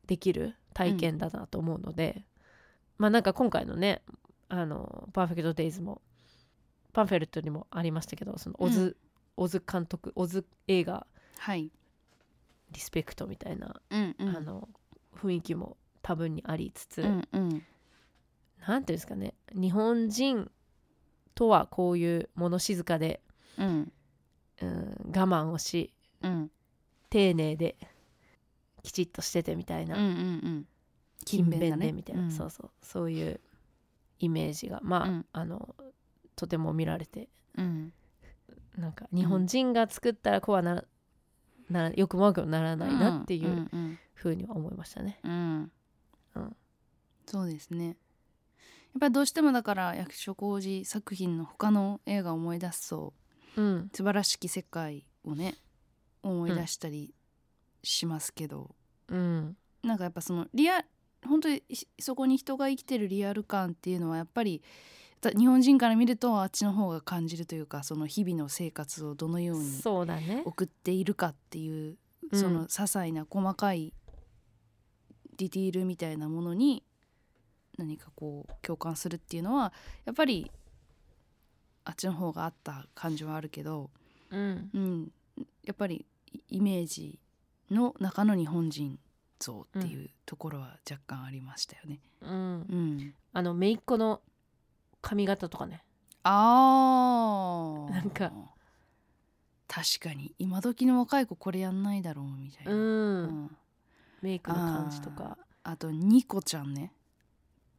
[0.05, 2.23] できる体験だなと思うので、
[2.97, 4.01] まあなんか今回のね
[4.49, 6.01] あの「パーフェクト・デイズ」も
[6.93, 8.97] パンフェルットにもありましたけどそのオズ,、
[9.35, 11.05] オズ監督オズ映画
[11.37, 11.71] はい。
[12.71, 14.29] リスペクトみたいな、うんうん。
[14.35, 14.67] あの
[15.15, 17.63] 雰囲気も多分にありつつ、うんうん。
[18.67, 20.51] なんていうんですかね日本人
[21.35, 23.21] とはこういう物静かで、
[23.57, 23.91] うん。
[24.61, 26.51] うん、我慢をしうん。
[27.09, 27.77] 丁寧で
[28.83, 30.67] きちっとしててみたいな、うんうんうん
[31.27, 31.87] 勤勉だね。
[31.87, 32.31] でみたいな、うん。
[32.31, 32.69] そうそう。
[32.81, 33.39] そういう
[34.19, 34.79] イメージが。
[34.83, 35.25] まあ、うん。
[35.33, 35.75] あの
[36.35, 37.29] とても見られて。
[37.57, 37.93] うん。
[38.77, 40.85] なんか日本人が作ったらこうはなら
[41.69, 43.67] なよくも悪くもならないなっていう
[44.13, 45.19] ふうには思いましたね。
[45.23, 45.71] うん。
[46.35, 46.55] うん。
[47.25, 47.87] そうですね。
[47.87, 47.95] やっ
[48.99, 53.13] ぱりどうしてもだから役所広司作品の他の映画を思い出すと
[53.55, 53.89] うん。
[53.93, 55.55] 素晴らしき世界をね
[56.23, 57.13] 思い出したり
[57.83, 58.75] しますけど、
[59.07, 59.57] うん。
[59.83, 60.83] なんかやっぱそのリア
[61.25, 64.61] 本当にひそこに人が生きてるリアル感っていうのはやっぱり
[65.21, 69.69] た日本人から見るとあっちの方が感じるというかその日々の生活をどのように。
[70.45, 71.97] 送っているかっていう
[72.31, 72.39] うん。
[72.39, 73.93] その些細な細かい
[75.37, 76.83] ディティールみたいなものに
[77.77, 79.71] 何かこう共感するっていうのは
[80.05, 80.51] やっぱり
[81.85, 83.89] あっちの方があった感じはあるけど、
[84.29, 84.69] うん。
[84.73, 85.11] うん、
[85.63, 86.05] やっぱり
[86.49, 87.19] イイメージ
[87.71, 88.99] の中の日本人
[89.39, 91.99] 像っていうところは若干ありましたよね。
[92.21, 92.31] うん。
[92.31, 92.35] う
[92.75, 94.21] ん、あの姪っ子の
[95.01, 95.83] 髪型とかね。
[96.23, 97.91] あー。
[97.91, 98.31] なんか。
[99.67, 102.71] 確かに今時の若い子これやんないだろうみたいな。
[102.71, 103.57] うん、うん。
[104.21, 105.37] メイクの感じとか。
[105.63, 106.93] あとニコちゃんね。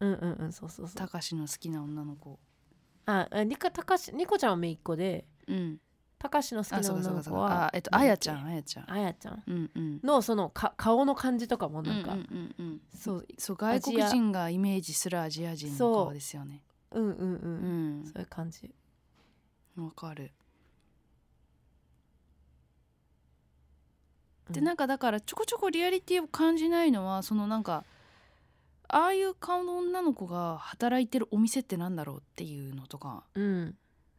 [0.01, 0.95] うんうんうんそうそうそう。
[0.95, 2.39] たかしの好きな女の子。
[3.07, 5.81] ああニカたかしニコちゃんは姪っ子でうん
[6.19, 8.91] たかしの好きな女の子はあえっとあやちゃんあやちゃん。
[8.91, 9.43] あやちゃん。
[9.47, 10.01] うんうん。
[10.03, 12.27] のそのか顔の感じとかもなんか、うんうん
[12.59, 12.81] うんうん。
[12.93, 16.63] そうそう外国人がイメージするアジア人の顔ですよね。
[16.91, 18.05] うんうんうん、うん。
[18.05, 18.75] そういう感じ。
[19.77, 20.33] わかる。
[24.49, 24.55] うん。
[24.55, 27.85] でなんかだからちょこちょこリアリティを感じないのはそのなんか
[28.89, 33.23] ああいう顔の女の子が働いてるお店ってなんだろうっていうのとか。
[33.35, 33.77] うん。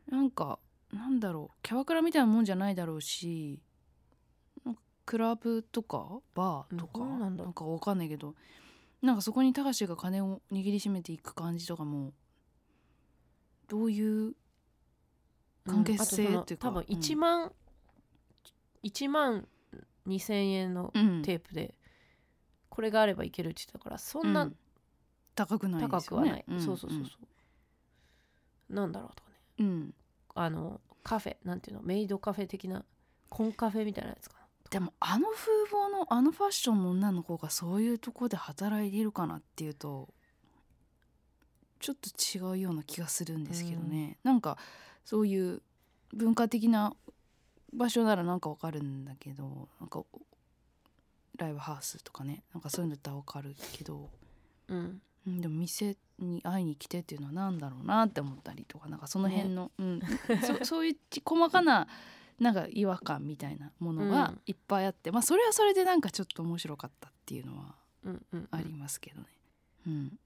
[0.10, 0.60] なんか
[0.94, 3.62] なんだろうキャバクラみたいなもんじゃないだろうし
[5.06, 7.44] クラブとかバーとか、うんなんだ。
[7.44, 8.36] なんかわかんないけど
[9.02, 12.14] なんかそこに高志が金を握りしめていく感じとかも
[13.68, 14.34] どういう
[15.66, 17.52] 関係性っていうかその多分うん1万、
[18.84, 19.48] 1万
[20.08, 21.22] 2000円のうん。
[21.24, 21.74] テープで
[22.70, 24.56] これがあればいけるって言ってたからそんなうん。
[25.34, 26.04] 高くないですよね。
[26.04, 26.62] 高くはない、ん。
[26.62, 27.16] そうそうそうそ
[28.70, 29.36] う、なんだろうとかね。
[29.60, 29.96] うん、うん
[30.42, 32.86] あのカフェなんていうのメイドカフェ的な
[33.30, 40.10] コンカフェみたいなやつかなでもあの風貌のあのファッションの女の子がそういうとこで働いているかなっていうと
[41.80, 44.58] ちょっと違うような気がするんですけどね、なんか
[45.06, 45.62] そういう
[46.14, 46.94] 文化的な
[47.74, 50.04] 場所ならなんかわかるんだけどなんか
[51.38, 54.10] ライブハウスとかねなんかそういうのだったらわかるけど、
[54.68, 60.02] うんうん、でも店に会いに来てっていうのは何だろうなって思ったりとかなんかその辺の、うん、
[60.60, 61.88] そ そういうち細かな
[62.40, 69.28] なんか違和感みたいなものがいっぱいあって、まあそれはそれでなんかちょっと面白かったっていうのはうんうんありますけどね。
[69.88, 70.20] うん、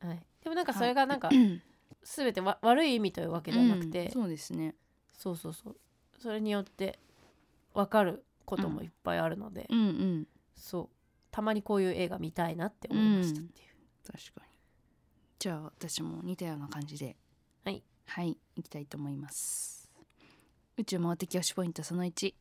[0.00, 1.62] はい、でもなんかそれがなんかうん
[2.02, 4.74] 全てわ悪い意味というわけではなくて、うんそうですね。
[5.12, 5.76] そうそうそう。
[6.18, 6.98] それによって
[7.74, 10.28] 分かることもいっぱいあるので、うんうん。
[10.56, 10.96] そう。
[11.30, 13.73] たまにこういう映画見たいなって思いましたっていう、
[14.06, 14.52] 確かに。
[15.38, 17.16] じゃあ私も似たような感じで。
[17.64, 17.82] はい。
[18.06, 18.36] はい。
[18.56, 19.90] 行きたいと思います。
[20.76, 22.34] 宇宙回ってき推しポイントその1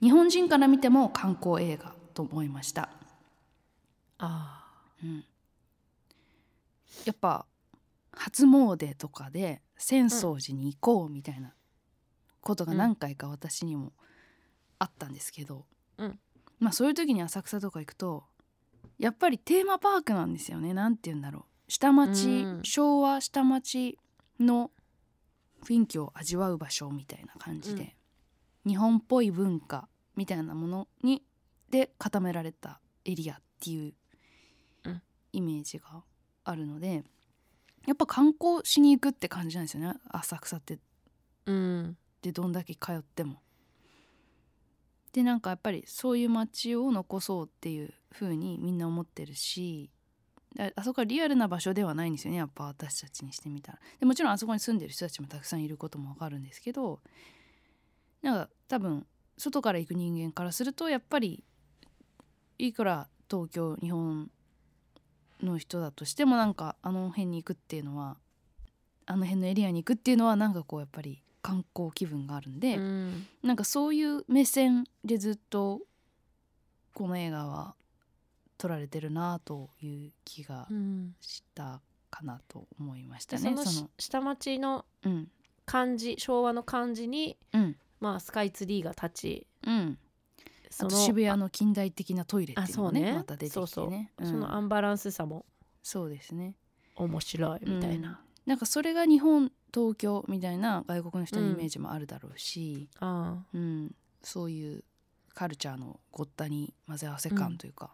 [0.00, 2.90] 日本人から見ても観光映画と思いました。
[4.18, 4.64] あ
[5.02, 5.24] うん、
[7.04, 7.46] やっぱ
[8.12, 11.54] 初詣とかで浅草寺に行こうみたいな
[12.40, 13.92] ことが何回か私にも
[14.78, 15.66] あったんですけど、
[15.98, 16.18] うん。
[16.58, 18.24] まあそういう時に浅草とか行くと
[18.98, 20.74] やっぱりテーマパークなんですよね。
[20.74, 21.70] なんて言うんだろう。
[21.70, 22.60] 下町、うん。
[22.64, 23.98] 昭和下町
[24.40, 24.70] の
[25.64, 27.96] 雰囲気を味わう場所みたいな感じで、
[28.66, 31.22] 日本っぽい文化みたいなものに
[31.70, 33.94] で固められたエリアっていう
[34.84, 35.02] うん。
[35.32, 36.02] イメージが
[36.44, 37.04] あるので
[37.86, 39.94] やっぱ観光しに行くって感じなんですよね。
[40.08, 40.74] 浅草って。
[40.74, 40.78] ー
[41.46, 41.96] うん。
[42.22, 43.40] でどんだけ通っても。
[45.12, 49.90] でなんかやっぱりそういう街を残そうっていう風にみんな思ってるし
[50.76, 53.78] あそこはリアルな場所ではないんですよねやっぱ私たちにしてみたら。
[54.00, 57.00] でもちろんあそこに住んでる人たちもたくさんいることもわかるんですけど
[58.22, 61.44] なんか多分外から行く人間からするとやっぱり
[62.58, 64.30] いくら東京日本
[65.42, 68.16] の人だとしてもなんかあの辺に行くっていうのは
[69.06, 73.26] あの辺のエリアに行くっていうのはなんかこうやっぱり観光気分があるんで、うん。
[73.42, 75.80] なんかそういう目線でずっと
[76.94, 77.74] この映画は
[78.56, 81.14] 撮られてるなという気がうん。
[81.20, 83.64] したかなと思いましたでそのね。
[83.64, 85.28] その下町のうん。
[85.64, 87.76] 感じ昭和の感じに、うん。
[88.00, 89.98] まあ、スカイツリーが立ちうん。
[90.70, 93.18] そのあと渋谷の近代的なトイレっていうのもねあそうね。
[93.18, 93.60] また出てきてね。
[93.60, 93.88] そうそう。
[93.90, 94.30] うん。
[94.30, 95.44] そのアンバランスさも
[95.82, 96.54] そうですね。
[96.96, 103.94] 面白いみたいな、なんかそれが日本東京みたいな外国の人のイメージもあるだろうし、あうん。
[104.22, 104.84] そういう
[105.34, 107.90] カルチャーのごったに混ぜ合わせ感というか、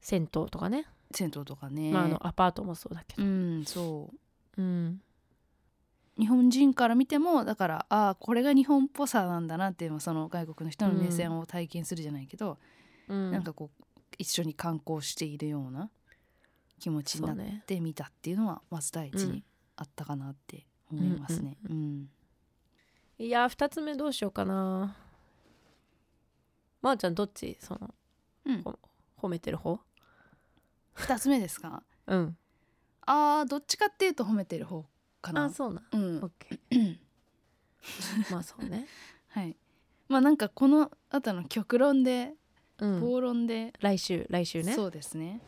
[0.00, 4.10] 銭湯とかね、銭湯とかね、まあ、あのアパートもそうだけうど、んそ
[4.56, 4.62] う。
[4.62, 5.00] うん。
[6.18, 12.58] 日本人から見てもだからああこれが日本っぽさなんだなっていうのはその外国の人の目線を体験するじゃないけど、
[13.08, 13.30] うん。
[13.32, 13.84] なんかこう
[14.18, 15.90] 一緒に観光しているような
[16.78, 19.42] 気持ちになってみたっていうのはまず第一に
[19.76, 21.56] あったかなって思いますね。
[21.68, 22.10] ううん
[23.18, 24.96] いや2つ目どうしようかな。
[26.82, 27.56] まー、ちゃんどっち？
[27.60, 27.94] その
[28.44, 28.62] うん。
[28.62, 28.78] ほ
[29.22, 29.78] 褒めてる方？
[30.94, 31.82] 二つ目ですか？
[32.06, 32.36] うん。
[33.06, 34.84] あーどっちかっていうと褒めてる方
[35.22, 35.44] かな。
[35.44, 36.24] あそうなんうん。
[36.24, 36.96] オッケー。
[38.30, 38.86] まあそうね。
[39.28, 39.56] はい、
[40.08, 42.32] まあなんかこの後の極論で、
[42.78, 43.00] うん。
[43.00, 44.74] 暴論で、来週来週ね。
[44.74, 45.40] そうですね。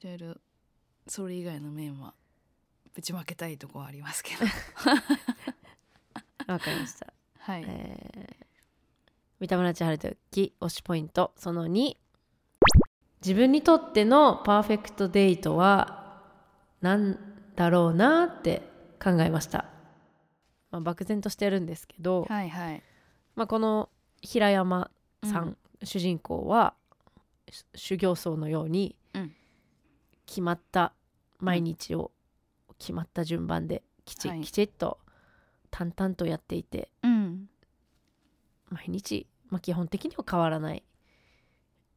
[0.00, 0.34] いろいろ
[1.06, 2.14] それ以外の面は
[2.94, 4.44] ぶちまけたいとこはありますけど。
[6.46, 7.12] わかりました。
[7.38, 8.44] はい、えー
[9.44, 11.96] 三田村千春時推しポイントその2
[13.22, 16.22] 自分にとってのパーフェクトデートは
[16.80, 17.18] 何
[17.54, 18.62] だろうなって
[19.02, 19.66] 考えました、
[20.70, 22.82] まあ、漠然としてるんですけど、はいはい。
[23.34, 23.90] まあ、この
[24.22, 24.90] 平山
[25.24, 25.56] さん、うん。
[25.82, 26.72] 主人公は
[27.50, 29.34] し修行僧のようにうん。
[30.24, 30.94] 決まった
[31.38, 32.12] 毎日を
[32.84, 34.42] 決まった順番できち,、はい。
[34.42, 34.98] きちっと
[35.70, 37.48] 淡々とやっていてうん。
[38.70, 40.82] 毎日、まあ、基本的には変わらない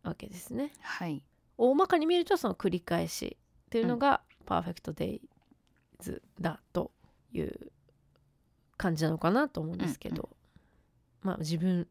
[0.03, 0.71] わけですね。
[0.79, 1.21] はい。
[1.57, 5.21] 大まかに見るとその繰り返しっていうのがパーフェクトデイ
[5.99, 6.91] ズだと
[7.33, 7.71] いう
[8.77, 10.29] 感じなのかなと思うんですけど、
[11.21, 11.87] まあ自分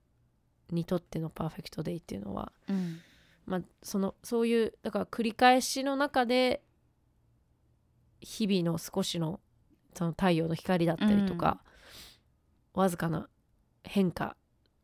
[0.71, 3.01] にとってのパーフェクトデイっていうのは、うん。
[3.45, 6.63] まあ、そのそういうだから繰り返しの中で
[8.21, 9.41] 日々の少しの
[9.95, 11.61] その太陽の光だったりとか、
[12.75, 13.29] わずかな
[13.85, 14.37] 変化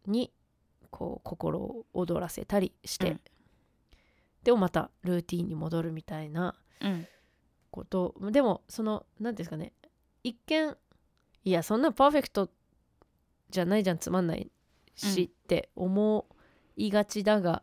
[0.07, 0.33] に
[0.90, 3.21] こう心を躍らせたりして、うん。
[4.45, 7.07] でもまたルーティンに戻るみたいなうん。
[7.71, 8.14] こと。
[8.31, 9.73] でもその何ですかね
[10.23, 10.77] 一見
[11.45, 12.49] いやそんなパーフェクト
[13.51, 14.51] じゃないじゃんつまんない
[14.95, 16.27] し、うんって思
[16.77, 17.62] いがちだが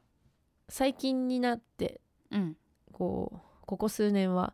[0.68, 2.02] 最近になって
[2.32, 2.58] うん。
[2.92, 4.54] こうここ数年は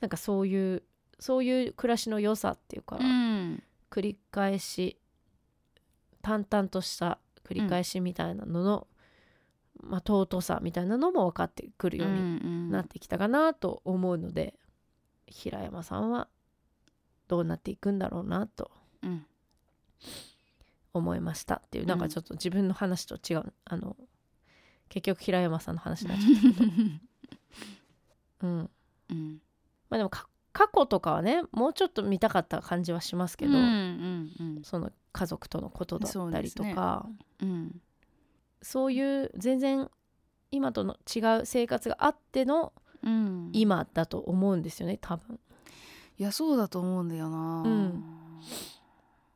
[0.00, 0.82] なんかそういう
[1.18, 3.62] そういう暮らしの良さっていうか、うん。
[3.90, 4.98] 繰り返し
[6.20, 8.86] 淡々とした繰り返しみたいなのの、
[9.80, 14.54] まあ、尊さみたいなのも分かってくるようになってきたかなと思うので、
[15.26, 16.28] 平山さんは
[17.28, 18.70] どうなっていくんだろうなと
[19.02, 19.26] うん。
[20.92, 23.96] 思いましたっていうなんかちょっと自分の話と違う、あの
[24.88, 26.72] 結局平山さんの話になっちゃったけど、
[28.42, 28.70] うん、
[29.10, 29.42] うん
[29.94, 37.06] まあでもか過去とかはねもうちょっと見たかった感じはしますけど、うんうんその家族とのことだったりとそうですか
[37.40, 37.48] うん。
[37.48, 37.80] うん
[38.60, 39.88] そういう全然
[40.50, 42.72] 今との違う生活があっての
[43.04, 43.50] うん。
[43.52, 45.38] 今だと思うんですよね多分。
[46.18, 48.04] いやそうだと思うんだよな、うん。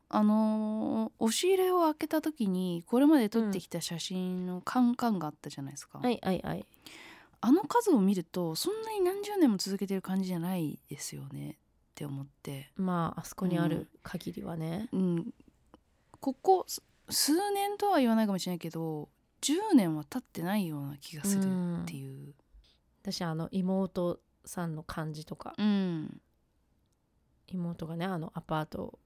[0.08, 6.64] あのー押し入れを開けた時にこれまで撮ってきた写真のカンカンがあったじゃないですか、はいはいはい。
[7.40, 11.50] あの数を見るとそんなに何十年も続けてる感じじゃないですよね。
[11.50, 11.54] っ
[11.94, 14.88] て思って、まああそこにある限りはね。
[14.92, 15.34] うん、
[16.20, 19.08] ここす数年とは言わないかもしれないけど
[19.40, 21.42] 10年は経ってないような気がする
[21.82, 22.34] っていう、
[23.02, 25.54] 私あの妹さんの感じとか。
[25.58, 26.20] うん。
[27.50, 28.98] 妹がねあのアパートを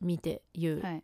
[0.00, 1.02] 見て言うはい。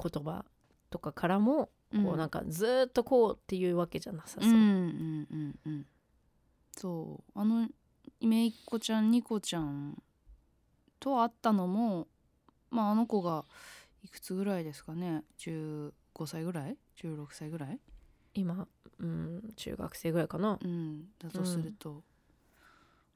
[0.00, 0.44] 言葉
[0.90, 2.04] とかからも、うん。
[2.04, 4.50] こうなんかずーっとこうっていうわけじゃなさそう。
[4.50, 5.86] うんうんうんうん
[6.78, 7.38] そう。
[7.38, 7.68] あの
[8.20, 10.00] めいっ子ちゃんニコちゃん
[11.00, 12.06] と会ったのも
[12.70, 13.44] まああの子が
[14.04, 15.24] いくつぐらいですかね。
[15.38, 15.92] 15
[16.26, 17.78] 歳ぐらい？16歳ぐらい、
[18.34, 18.66] 今、
[18.98, 20.58] うん、中学生ぐらいかな。
[20.62, 22.02] うん、だとすると、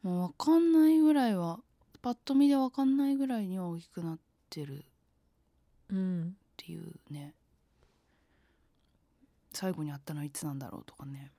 [0.02, 1.60] もう分かんないぐらいは
[2.00, 4.18] パッと見で分かんないぐらいには大きくなっ
[4.50, 4.82] てるっ
[5.90, 7.34] うん、ていうね。
[9.52, 11.30] 最後に会ったのはいつなんだろうとかね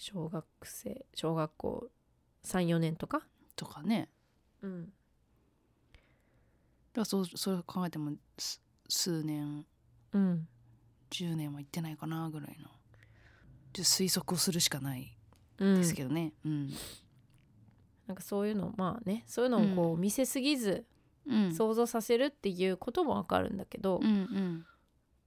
[0.00, 1.90] 小学生小学校
[2.44, 3.20] 34年とか？
[3.54, 4.08] とかね。
[4.62, 4.92] うん、だか
[6.94, 9.66] らそうそれ考えてもす数年
[10.12, 10.48] うん、
[11.10, 12.68] 10年は行ってないかなぐらいの。
[13.74, 15.16] ちょっと推測をするしかない
[15.58, 15.76] うん。
[15.76, 16.32] ですけどね。
[16.46, 16.70] うん、
[18.06, 20.86] なんかそういうのまあねそういうのをこう見せすぎず
[21.26, 24.66] うん、想像させるっていうこともわかるんだけど、うんうん。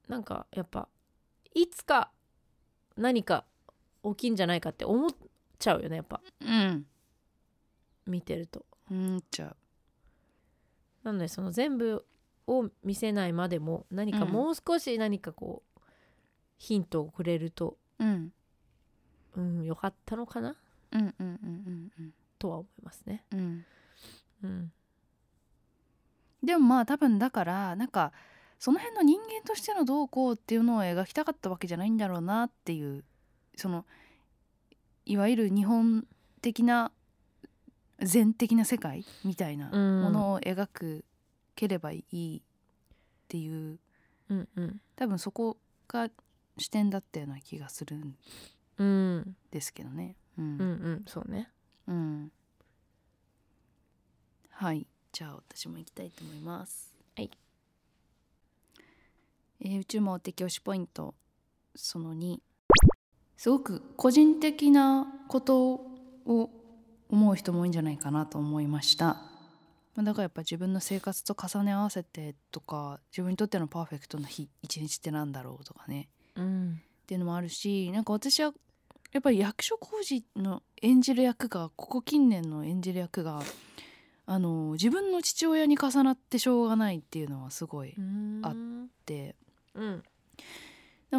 [0.08, 0.90] なんかやっぱ
[1.54, 2.12] いつか
[2.98, 3.46] 何か
[4.04, 5.12] 起きんじゃないかって思っ
[5.60, 6.22] ちゃうよねやっぱ。
[6.42, 6.86] うん。
[8.06, 8.66] 見てると。
[8.92, 9.56] うんちゃう。
[11.04, 12.06] なのでその全部
[12.48, 14.32] を見せないまでも何かうん。
[14.32, 15.80] もう少し何かこう、
[16.58, 18.34] ヒントをくれるとうん。
[19.36, 20.56] うんよかったのかな？
[20.92, 23.24] うんうんうんうんとは思いますね。
[23.32, 23.66] うんうん。
[24.44, 24.72] うん。
[26.44, 28.12] でもまあ多分だからなんか
[28.60, 33.04] その辺の人間としてのどうこうっていうのを描きたかったわけじゃないんだろうなっていう
[33.56, 33.86] その
[35.06, 36.06] いわゆる日本
[36.42, 36.92] 的な
[38.00, 40.02] 禅的な世界みたいなうん。
[40.04, 41.06] ものを描く
[41.56, 42.42] ければいいっ
[43.28, 43.80] ていう
[44.30, 44.82] うんうん。
[44.96, 46.10] 多分そこが
[46.58, 48.16] 視点だったような気がするん
[48.78, 50.16] うんですけどね。
[50.38, 50.58] ううん。
[50.60, 51.04] うんん。
[51.08, 51.50] そうね。
[51.88, 52.32] うん。
[54.50, 54.88] はい。
[55.12, 56.94] じゃあ私も行きたいと思います。
[57.16, 57.30] はい、
[59.62, 61.14] えー宇宙網的推しポイント。
[61.76, 62.40] その2
[63.44, 65.74] すごく個人的なこと
[66.26, 66.50] を
[67.10, 69.18] 思う人も多いんじゃないかなと思いました。
[69.96, 76.08] まあだからやっぱ自分の生活と重ね合わせてとか自分にとってのパーフェクトな日一日ってなんだろうとかね。
[76.38, 76.82] うん。
[77.02, 78.54] っていうのもあるしなんか私は
[79.12, 83.42] やっぱり役所広司の演じる役がここ近年の演じる役が
[84.26, 87.94] あの自分の父親に重なってしょうがないっていうのはすごい
[88.42, 88.56] あっ
[89.06, 89.36] て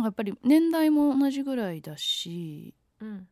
[0.05, 3.29] かやっぱり年代も同じぐらいだしうん。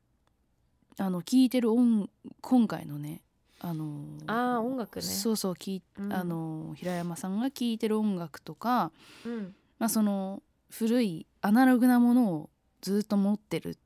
[0.99, 2.11] あの聴いてる音
[2.41, 3.23] 今回のね
[3.61, 5.03] あのあー音楽ね。
[5.03, 6.13] そうそう聞い、うん。
[6.13, 8.91] あの平山さんが聴いてる音楽とか、
[9.25, 9.55] うん。
[9.79, 12.51] まあ、その古いアナログなものを
[12.81, 13.77] ずっと持ってるっ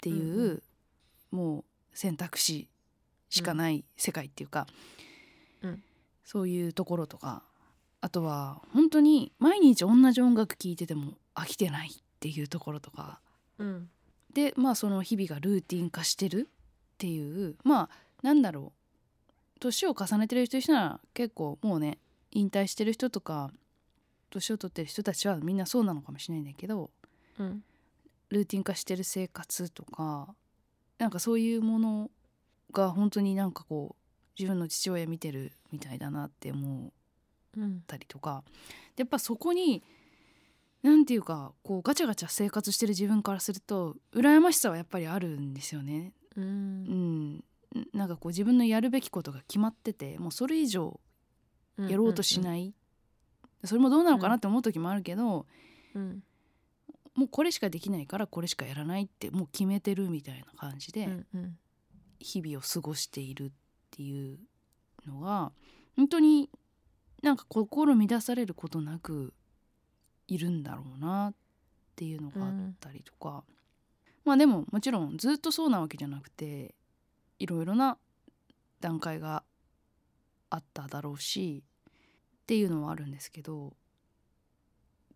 [0.00, 0.62] ていう、うんうん。
[1.30, 2.68] もう選択肢
[3.28, 4.66] しかない世界っていうか、
[5.62, 5.82] うん。
[6.24, 7.42] そういうところとか
[8.00, 13.20] あとは本当に毎日同じ音楽聴いてても飽きてないっていうところとか。
[13.58, 13.88] うん。
[14.32, 17.56] でまあその日々がルーティン化してるっていう。
[17.62, 17.88] まあ
[18.22, 19.60] なんだろう。
[19.60, 21.98] 年を重ねてる人なら結構もうね
[22.32, 23.50] 引退してる人とか
[24.28, 26.90] 年を取ってる人たちはみんなそうなのかもしれないんだけど
[27.38, 27.62] うん。
[28.28, 30.34] ルーティン化してる生活とか
[30.98, 32.10] なんかそういうもの
[32.72, 34.02] が本当になんかこう
[34.38, 36.92] 自分の父親見てるみたいだなって思
[37.56, 38.42] うんったりとか。
[38.96, 39.82] でやっぱそこに
[40.86, 46.12] なんていうかこうガチャガチャ生活してる自分からすると羨ましさはやっぱりあるんですよね。
[46.36, 47.34] ううん。
[47.38, 47.44] ん、
[47.92, 51.00] なんかこう自分のやるべきことが決まっててもうそれ以上
[51.76, 52.72] やろうとしいない、
[53.64, 55.46] それもどうなのかなって思う時もあるけど、
[55.96, 56.22] うん。
[57.16, 61.58] もうこれしかできないからこれしかやらないってもう決めてるみたいな感じでうんうん。
[62.20, 63.50] 日々を過ごしているっ
[63.90, 64.38] ていう
[65.04, 65.50] のが
[65.96, 66.48] 本当に
[67.24, 69.34] なんか心乱されることなく
[70.28, 71.34] いるんだろうなっ
[71.94, 73.44] ていうのがあったりとか、
[74.24, 76.74] まあでももちろんずっとそうなわけじゃなくて
[77.38, 77.98] いろいろな
[78.80, 79.42] 段階が
[80.50, 81.62] あっただろうし
[82.42, 83.72] っていうのはあるんですけど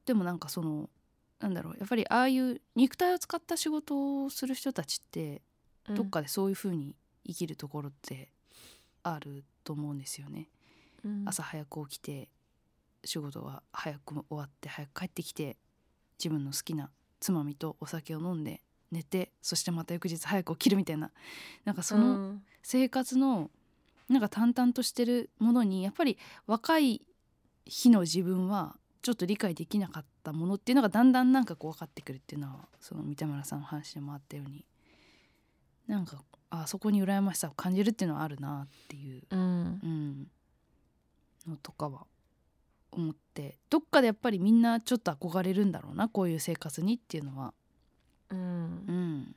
[0.06, 0.90] でもなんかその
[1.38, 5.42] なんだろうやっぱりああいう肉体を使った仕事をする人たちって
[5.88, 5.94] うん。
[5.94, 6.94] どっかでそういう風に
[7.26, 8.28] 生きるところって
[9.02, 10.48] あると思うんですよね。
[11.04, 11.24] うん。
[11.26, 12.28] 朝早く起きて
[13.04, 15.56] 仕事が早く終わって早く帰ってきて
[16.18, 21.10] 自分の好きなつまみとお酒を飲んで寝てそしてまた翌日早く起きるみたいな
[21.64, 22.42] なんかそのうん。
[22.62, 23.50] 生活の
[24.08, 27.00] なんか淡々としてるものにやっぱり若い
[27.64, 34.64] 日の自分はちょっと理解できなかったものっていうのがだんだんなんかこう分かってくるっていうのはその三田村さんの話でもあったように
[35.86, 39.40] なんかあそこに羨ましさを感じるっていうのはあるなっていう、うん。
[39.40, 39.42] う
[39.86, 40.26] ん、
[41.48, 42.06] のとかは
[42.92, 47.54] 思ってどっかでやっぱりみんなちょっと憧れるんだろうなこういう生活にっていうのは、
[48.30, 48.38] うん。
[48.38, 49.36] うん、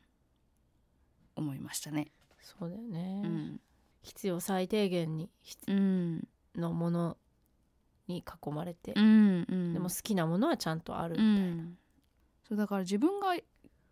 [1.36, 2.08] 思いましたね。
[2.42, 3.62] そうだよね、うん。
[4.02, 6.28] 必要最低限に必うん。
[6.56, 7.18] のもの
[8.08, 11.78] に囲まれて、うんうん、でも好きなものはちゃんとあるみうたいな、ん、
[12.48, 13.36] そうだから自分が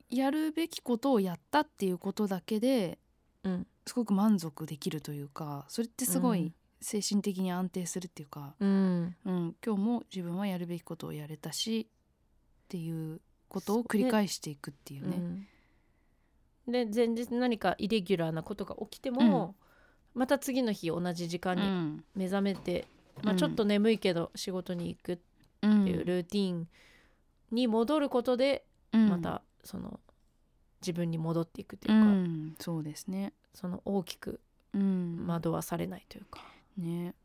[0.09, 2.99] やるべきことをやったっていうことだけで
[3.43, 3.67] うん。
[3.87, 9.15] すごく満足できるというかそれってすごいうん精神的に安定するっていうか、うん。
[9.25, 15.17] うん今日も自分はやるべきことをやれたしっていうことを繰り返していくっていうね。
[16.67, 16.71] うん。
[16.71, 19.55] で前日何かイレギュラーなことが起きても、
[20.15, 22.03] また次の日同じ時間にうん。
[22.15, 22.87] 目覚めて、
[23.23, 23.37] まあ、うん。
[23.37, 25.23] ちょっと眠いけど仕事に行くって
[25.63, 25.87] うん。
[25.87, 26.67] いうルーティン
[27.51, 29.09] に戻ることで、うん。
[29.09, 29.99] またその
[30.81, 32.55] 自分に戻っていくとういうか、ん。
[32.59, 33.33] そうですね。
[33.53, 34.39] その大きく
[34.73, 35.25] うん。
[35.27, 36.41] 惑わされないというか、
[36.77, 37.15] ね。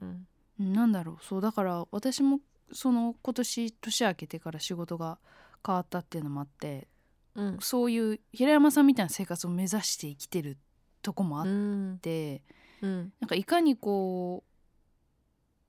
[0.00, 0.26] うん。
[0.58, 1.24] なんだろう。
[1.24, 2.40] そうだから私も
[2.72, 5.18] その今年年明けてから仕事が
[5.64, 6.88] 変わったっていうのもあって
[7.34, 7.58] うん。
[7.60, 10.58] そういう平山さんみたいな生活を目指して生きてる
[11.02, 11.98] とこもあっうん。
[12.00, 12.42] て、
[12.82, 13.12] うん。
[13.20, 14.44] なんかいかにこ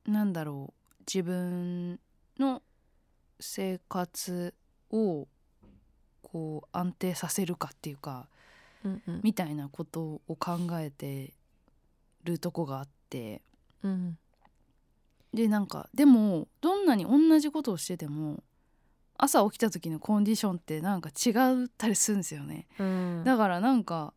[0.07, 1.03] うなんだろう。
[1.11, 1.99] 自分
[2.38, 2.61] の
[3.39, 4.53] 生活
[4.91, 5.28] を
[6.22, 8.28] こう安定させるかっていうか
[8.84, 9.22] うんうん。
[9.24, 11.34] みたいなことを考えて
[12.24, 13.00] るとこがあって
[13.84, 14.18] うん。
[15.34, 18.43] でなんかでもどんなに同じことをしてても
[19.18, 21.30] 朝起きた時のコンディションってなんか違
[21.66, 22.68] ったりするんですよね。
[22.80, 23.24] うん。
[23.24, 24.14] だからなんか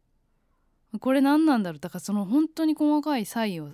[1.00, 3.70] これ何なんだろうだからその本当に細かい差異を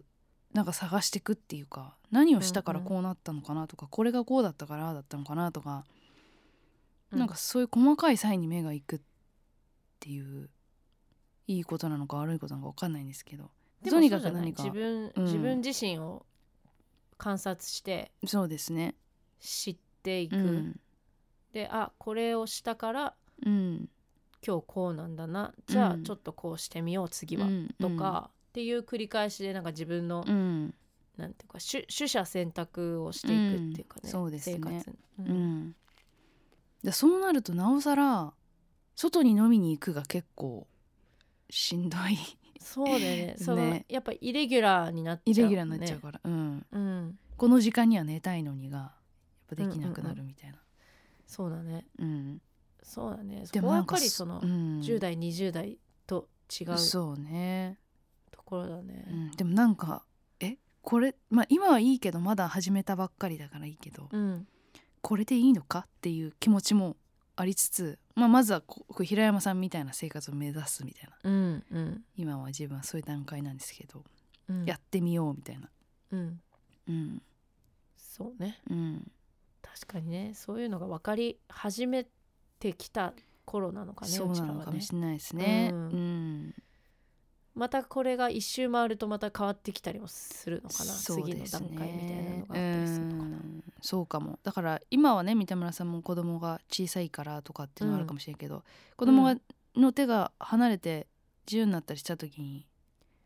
[0.53, 5.85] なんか探していくっていうか何をしたからこうなったのかなとか、これがこうだったからだったのかなとか、
[7.13, 9.01] なんかそういう細かい差異に目がいくっ
[10.01, 10.51] ていう
[11.47, 13.51] いいことなのか悪いことなのか分かんないんですけど
[13.89, 14.63] とにかく何か？
[14.65, 15.25] 自分、うん。
[15.25, 16.27] 自分自身を
[17.17, 18.95] 観察してそうですね。
[19.41, 20.81] 知っていく、うん。
[21.53, 23.15] であこれをしたから
[23.47, 23.89] うん。
[24.47, 25.53] 今日こうなんだな。
[25.67, 26.03] じゃあうん。
[26.05, 27.75] ちょっとこうしてみよう次は、うん。
[27.79, 30.75] とか、っていう繰り返しでなんか自分の、うん。
[31.17, 34.11] なんていうか取取捨選択をしていくっていうかね、うん。
[34.11, 34.57] そうですね。
[34.57, 35.77] 生活、ううんん。
[36.83, 38.33] でそうなるとなおさら
[38.97, 40.67] 外に飲みに行くが結構
[41.51, 42.17] しんどい
[42.61, 43.37] そうだよね。
[43.39, 47.19] そのねやっぱイレギュラーになっちゃう、イレギュラーになっちゃうから、うん、うん。
[47.37, 48.91] この時間には寝たいのにがやっ
[49.49, 50.59] ぱできなくなるみたいな、
[51.27, 51.87] そうだね。
[51.99, 52.41] うん。
[52.83, 53.43] そうだね。
[53.47, 54.81] そでこはやっぱりそのうん。
[54.81, 56.29] 10代20代と
[56.61, 57.79] 違うそうね、
[58.31, 59.07] ところだね。
[59.09, 60.05] うん、でもなんか
[60.41, 64.47] えこれまあ今はいいけどまだ始めたばっかりだからいいけど、うん。
[65.01, 66.97] これでいいのかっていう気持ちも
[67.41, 71.17] ありつつ、まあ、まずはここう平山さんみたいな生活を目指すみたいな。
[71.25, 72.05] うんうん。
[72.17, 74.05] 今は自分はそういう段階なんですけど、
[74.49, 74.65] うん。
[74.67, 75.69] やってみようみたいな。
[76.13, 76.41] うん。
[76.89, 77.23] うん。
[77.97, 78.61] そうね。
[78.69, 79.11] うん。
[79.63, 80.33] 確かにね。
[80.35, 82.07] そういうのが分かり始め
[82.59, 83.15] てきた
[83.47, 85.71] 頃なのかねそうなのかもしれないですね。
[85.73, 86.55] ううんん、
[87.61, 93.23] またこれが一周回るとまた変わってきたりもするのかな、そう次の段階みたいなのがあったりするのかな。
[93.25, 94.39] うんそうかも。
[94.43, 98.63] だから今はね三田村さんも子供が小さいからとかっていうのはあるかもしれんけど、
[98.97, 99.37] 子供が
[99.77, 101.07] の手が離れて
[101.47, 102.67] 自由になったりした時に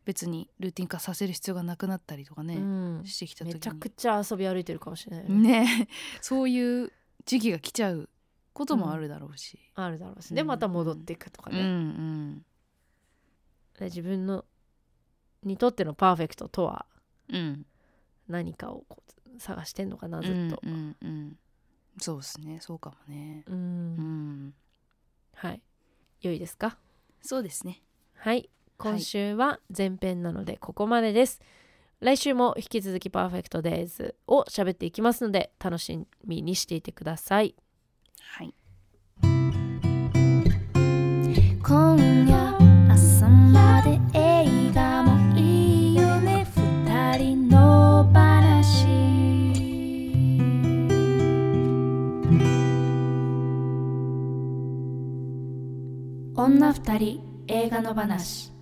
[0.03, 3.01] 別にルーティン化させる必要がなくなったりとかね、うん。
[3.05, 3.53] してきた時に。
[3.53, 5.65] めちゃくちゃ遊び歩いてるかもしれないよね。
[5.65, 5.87] ね。
[6.21, 6.91] そういう
[7.25, 8.09] 時期が来ちゃう
[8.53, 10.31] こともあるだろうし、あるだろうし。
[10.31, 10.35] うん。
[10.35, 12.37] でまた戻っていくとかうん、うね、ん。
[12.39, 12.43] で
[13.81, 14.45] 自分の
[15.43, 16.85] にとってのパーフェクトとは
[17.29, 17.65] うん。
[18.27, 19.03] 何かをこ
[19.35, 21.37] う探してんのかなずうんっと、うんうん
[22.01, 22.59] そうですね。
[22.61, 23.43] そうかもね。
[23.47, 23.55] うん。
[23.55, 24.53] うん。
[25.33, 25.61] はい。
[26.21, 26.77] 良いですか？
[27.21, 27.81] そうですね。
[28.15, 28.49] はい。
[28.77, 31.39] 今週は前編なのでここまでです、
[32.01, 37.55] 来週も引き続きパーフェクトデイズを喋っていきますので楽しみにしていてください。
[38.19, 38.53] はい。
[41.63, 41.95] 今
[42.27, 42.34] 夜朝
[43.55, 46.45] まで映画もいいよね。
[46.57, 48.85] 二人の話。
[56.35, 58.54] 女二人映画の話。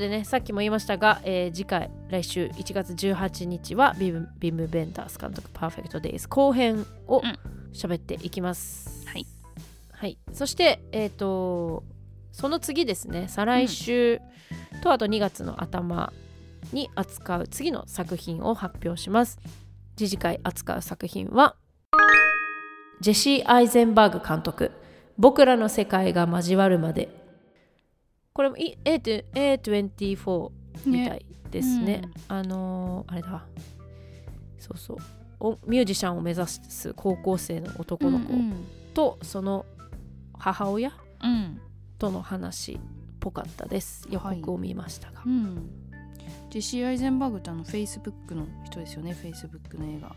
[0.00, 7.60] でねさっきも言いましたが、えー次回来週1月18日はビムビム・ベンダース監督パーフェクトデイズ後編をうん。
[7.72, 9.26] 喋っていきます、はい、
[9.92, 11.84] はい、そしてえっ、と
[12.32, 14.20] その次ですね再来週
[14.82, 16.12] とあと2月の頭
[16.72, 19.38] に扱う次の作品を発表します。
[19.96, 21.56] 次次回扱う作品は
[23.00, 24.70] ジェシー・アイゼンバーグ監督
[25.18, 27.08] 「僕らの世界が交わるまで」
[28.32, 30.50] これもい A to- A24
[30.86, 32.02] みたいですね。
[32.28, 33.44] あのーあれだ。
[34.58, 34.96] そうそう。
[35.40, 38.32] おミュージシャンを目指す高校生の男の子。
[38.32, 38.52] うん
[38.94, 39.66] とその
[40.38, 40.92] 母親？
[41.22, 41.60] うん。
[41.98, 42.78] との話っ
[43.20, 44.06] ぽかったです。
[44.10, 44.40] 予はい。
[44.40, 45.70] 告を見ましたが、うん。
[46.50, 49.12] ジェシー・アイゼンバーグってあのフェイスブックの人ですよね。
[49.12, 50.14] フェイスブックの映画。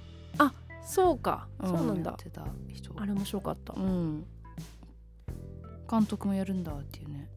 [0.86, 2.11] そうか、そうなんだ。
[2.11, 2.93] やってた人。
[2.97, 4.26] あれ面白かった、うん。
[5.89, 7.30] 監督もやるんだっていうね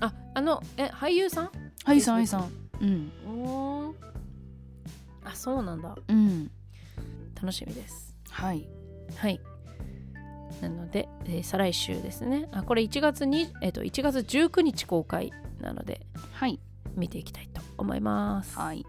[0.00, 1.50] ああのえ俳優さん？
[1.84, 2.50] はいさんはいさん。
[2.80, 3.94] うん。
[5.24, 5.96] あそうなんだ。
[6.08, 6.50] うん。
[7.36, 8.16] 楽しみです。
[8.30, 8.68] はい。
[9.16, 9.40] はい。
[10.60, 12.48] なので、えー再来週ですね。
[12.52, 16.60] あこれ1月に、えっと1月19日公開なのではい。
[16.96, 18.56] 見ていきたいと思います。
[18.58, 18.84] はい。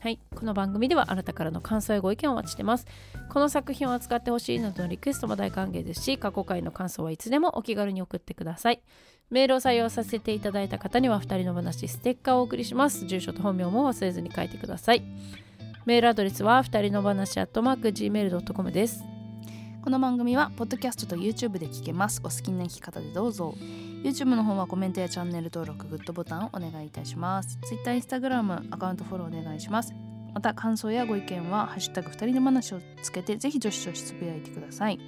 [0.00, 2.86] はい、この番組ではあなたからの感想やご意見をお待ちしてます。
[3.30, 8.80] この作品を扱ってほしいなどのリクエストも大歓迎ですし、過去回の感想はいつでもお気軽に送ってください。
[9.30, 13.06] メールを採用させていただいた方には2人の話ステッカーをお送りします。
[13.06, 15.02] 住所と本名も忘れずに書いてください。
[15.84, 19.04] メールアドレスは2人の話アットマーク Gmail.com です。
[19.88, 23.54] この番組はポッドキャストと YouTube で聞けますお好きな聞き方でどうぞ
[24.04, 29.94] YouTube の方はコメントやチャンネル登録グッドボタンをお願いいたします Twitter、Instagram アカウントフォローお願いします
[30.34, 34.98] また感想やご意見は「ハッシュタグ二人の話」をつけてぜひ女子としつぶやいてください。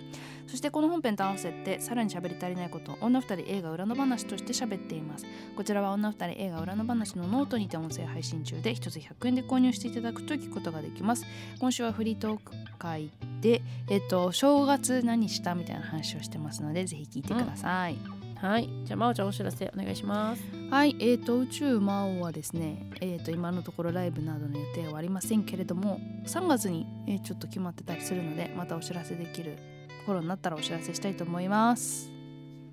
[0.47, 5.25] そしてこの本編と合わせてさらに喋り足りないことを女二人映画裏の話として喋っています。
[5.57, 11.25] こちらは女二人映画裏の話のノートにて音声配信中で一つ100円で購入していただくと聞くことができます。
[11.61, 13.11] 今週はフリートーク会
[13.41, 17.97] でえっと正月何したみたいな話をしてますのでぜひ聞いてください、
[18.41, 20.43] はい、じゃあまおちゃんお知らせお願いします。
[20.71, 29.59] はい、えー、と宇宙魔王はですね、えー、と今のところライブなどの予定はありませんけれども3月に、えーちょっと決まってたりするのでまたお知らせできる
[30.07, 32.11] 頃になったらお知らせしたいと思います。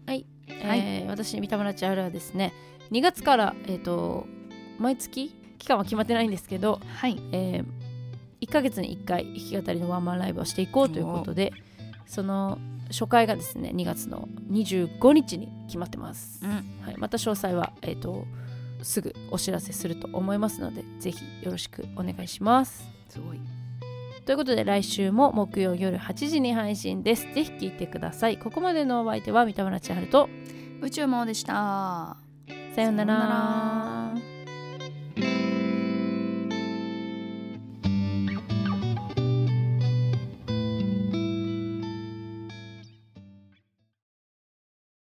[0.05, 0.25] はい。
[0.47, 2.53] えー私三田村千春はですね
[2.91, 4.25] 2月から、えー、と
[4.79, 7.63] 毎月期間は決まってないんですけど、はい、え
[8.39, 11.51] 1ヶ月に1回弾き語りのワンマンライブをしていこうということで
[12.05, 12.57] その
[12.89, 18.25] 初回がですね2月の25日に決まってます、うん、はい、また詳細は、えー、と
[18.83, 22.89] すぐお知らせすると思いますのでぜひよろしくお願いします。
[23.09, 23.39] すごい。
[24.25, 27.23] ということで来週も木曜夜8時に配信です。
[27.33, 28.37] ぜひ聞いてください。
[28.37, 30.29] ここまでのお相手は三田村千春と
[30.81, 32.17] 宇宙魔王でした。
[32.75, 34.36] さようなら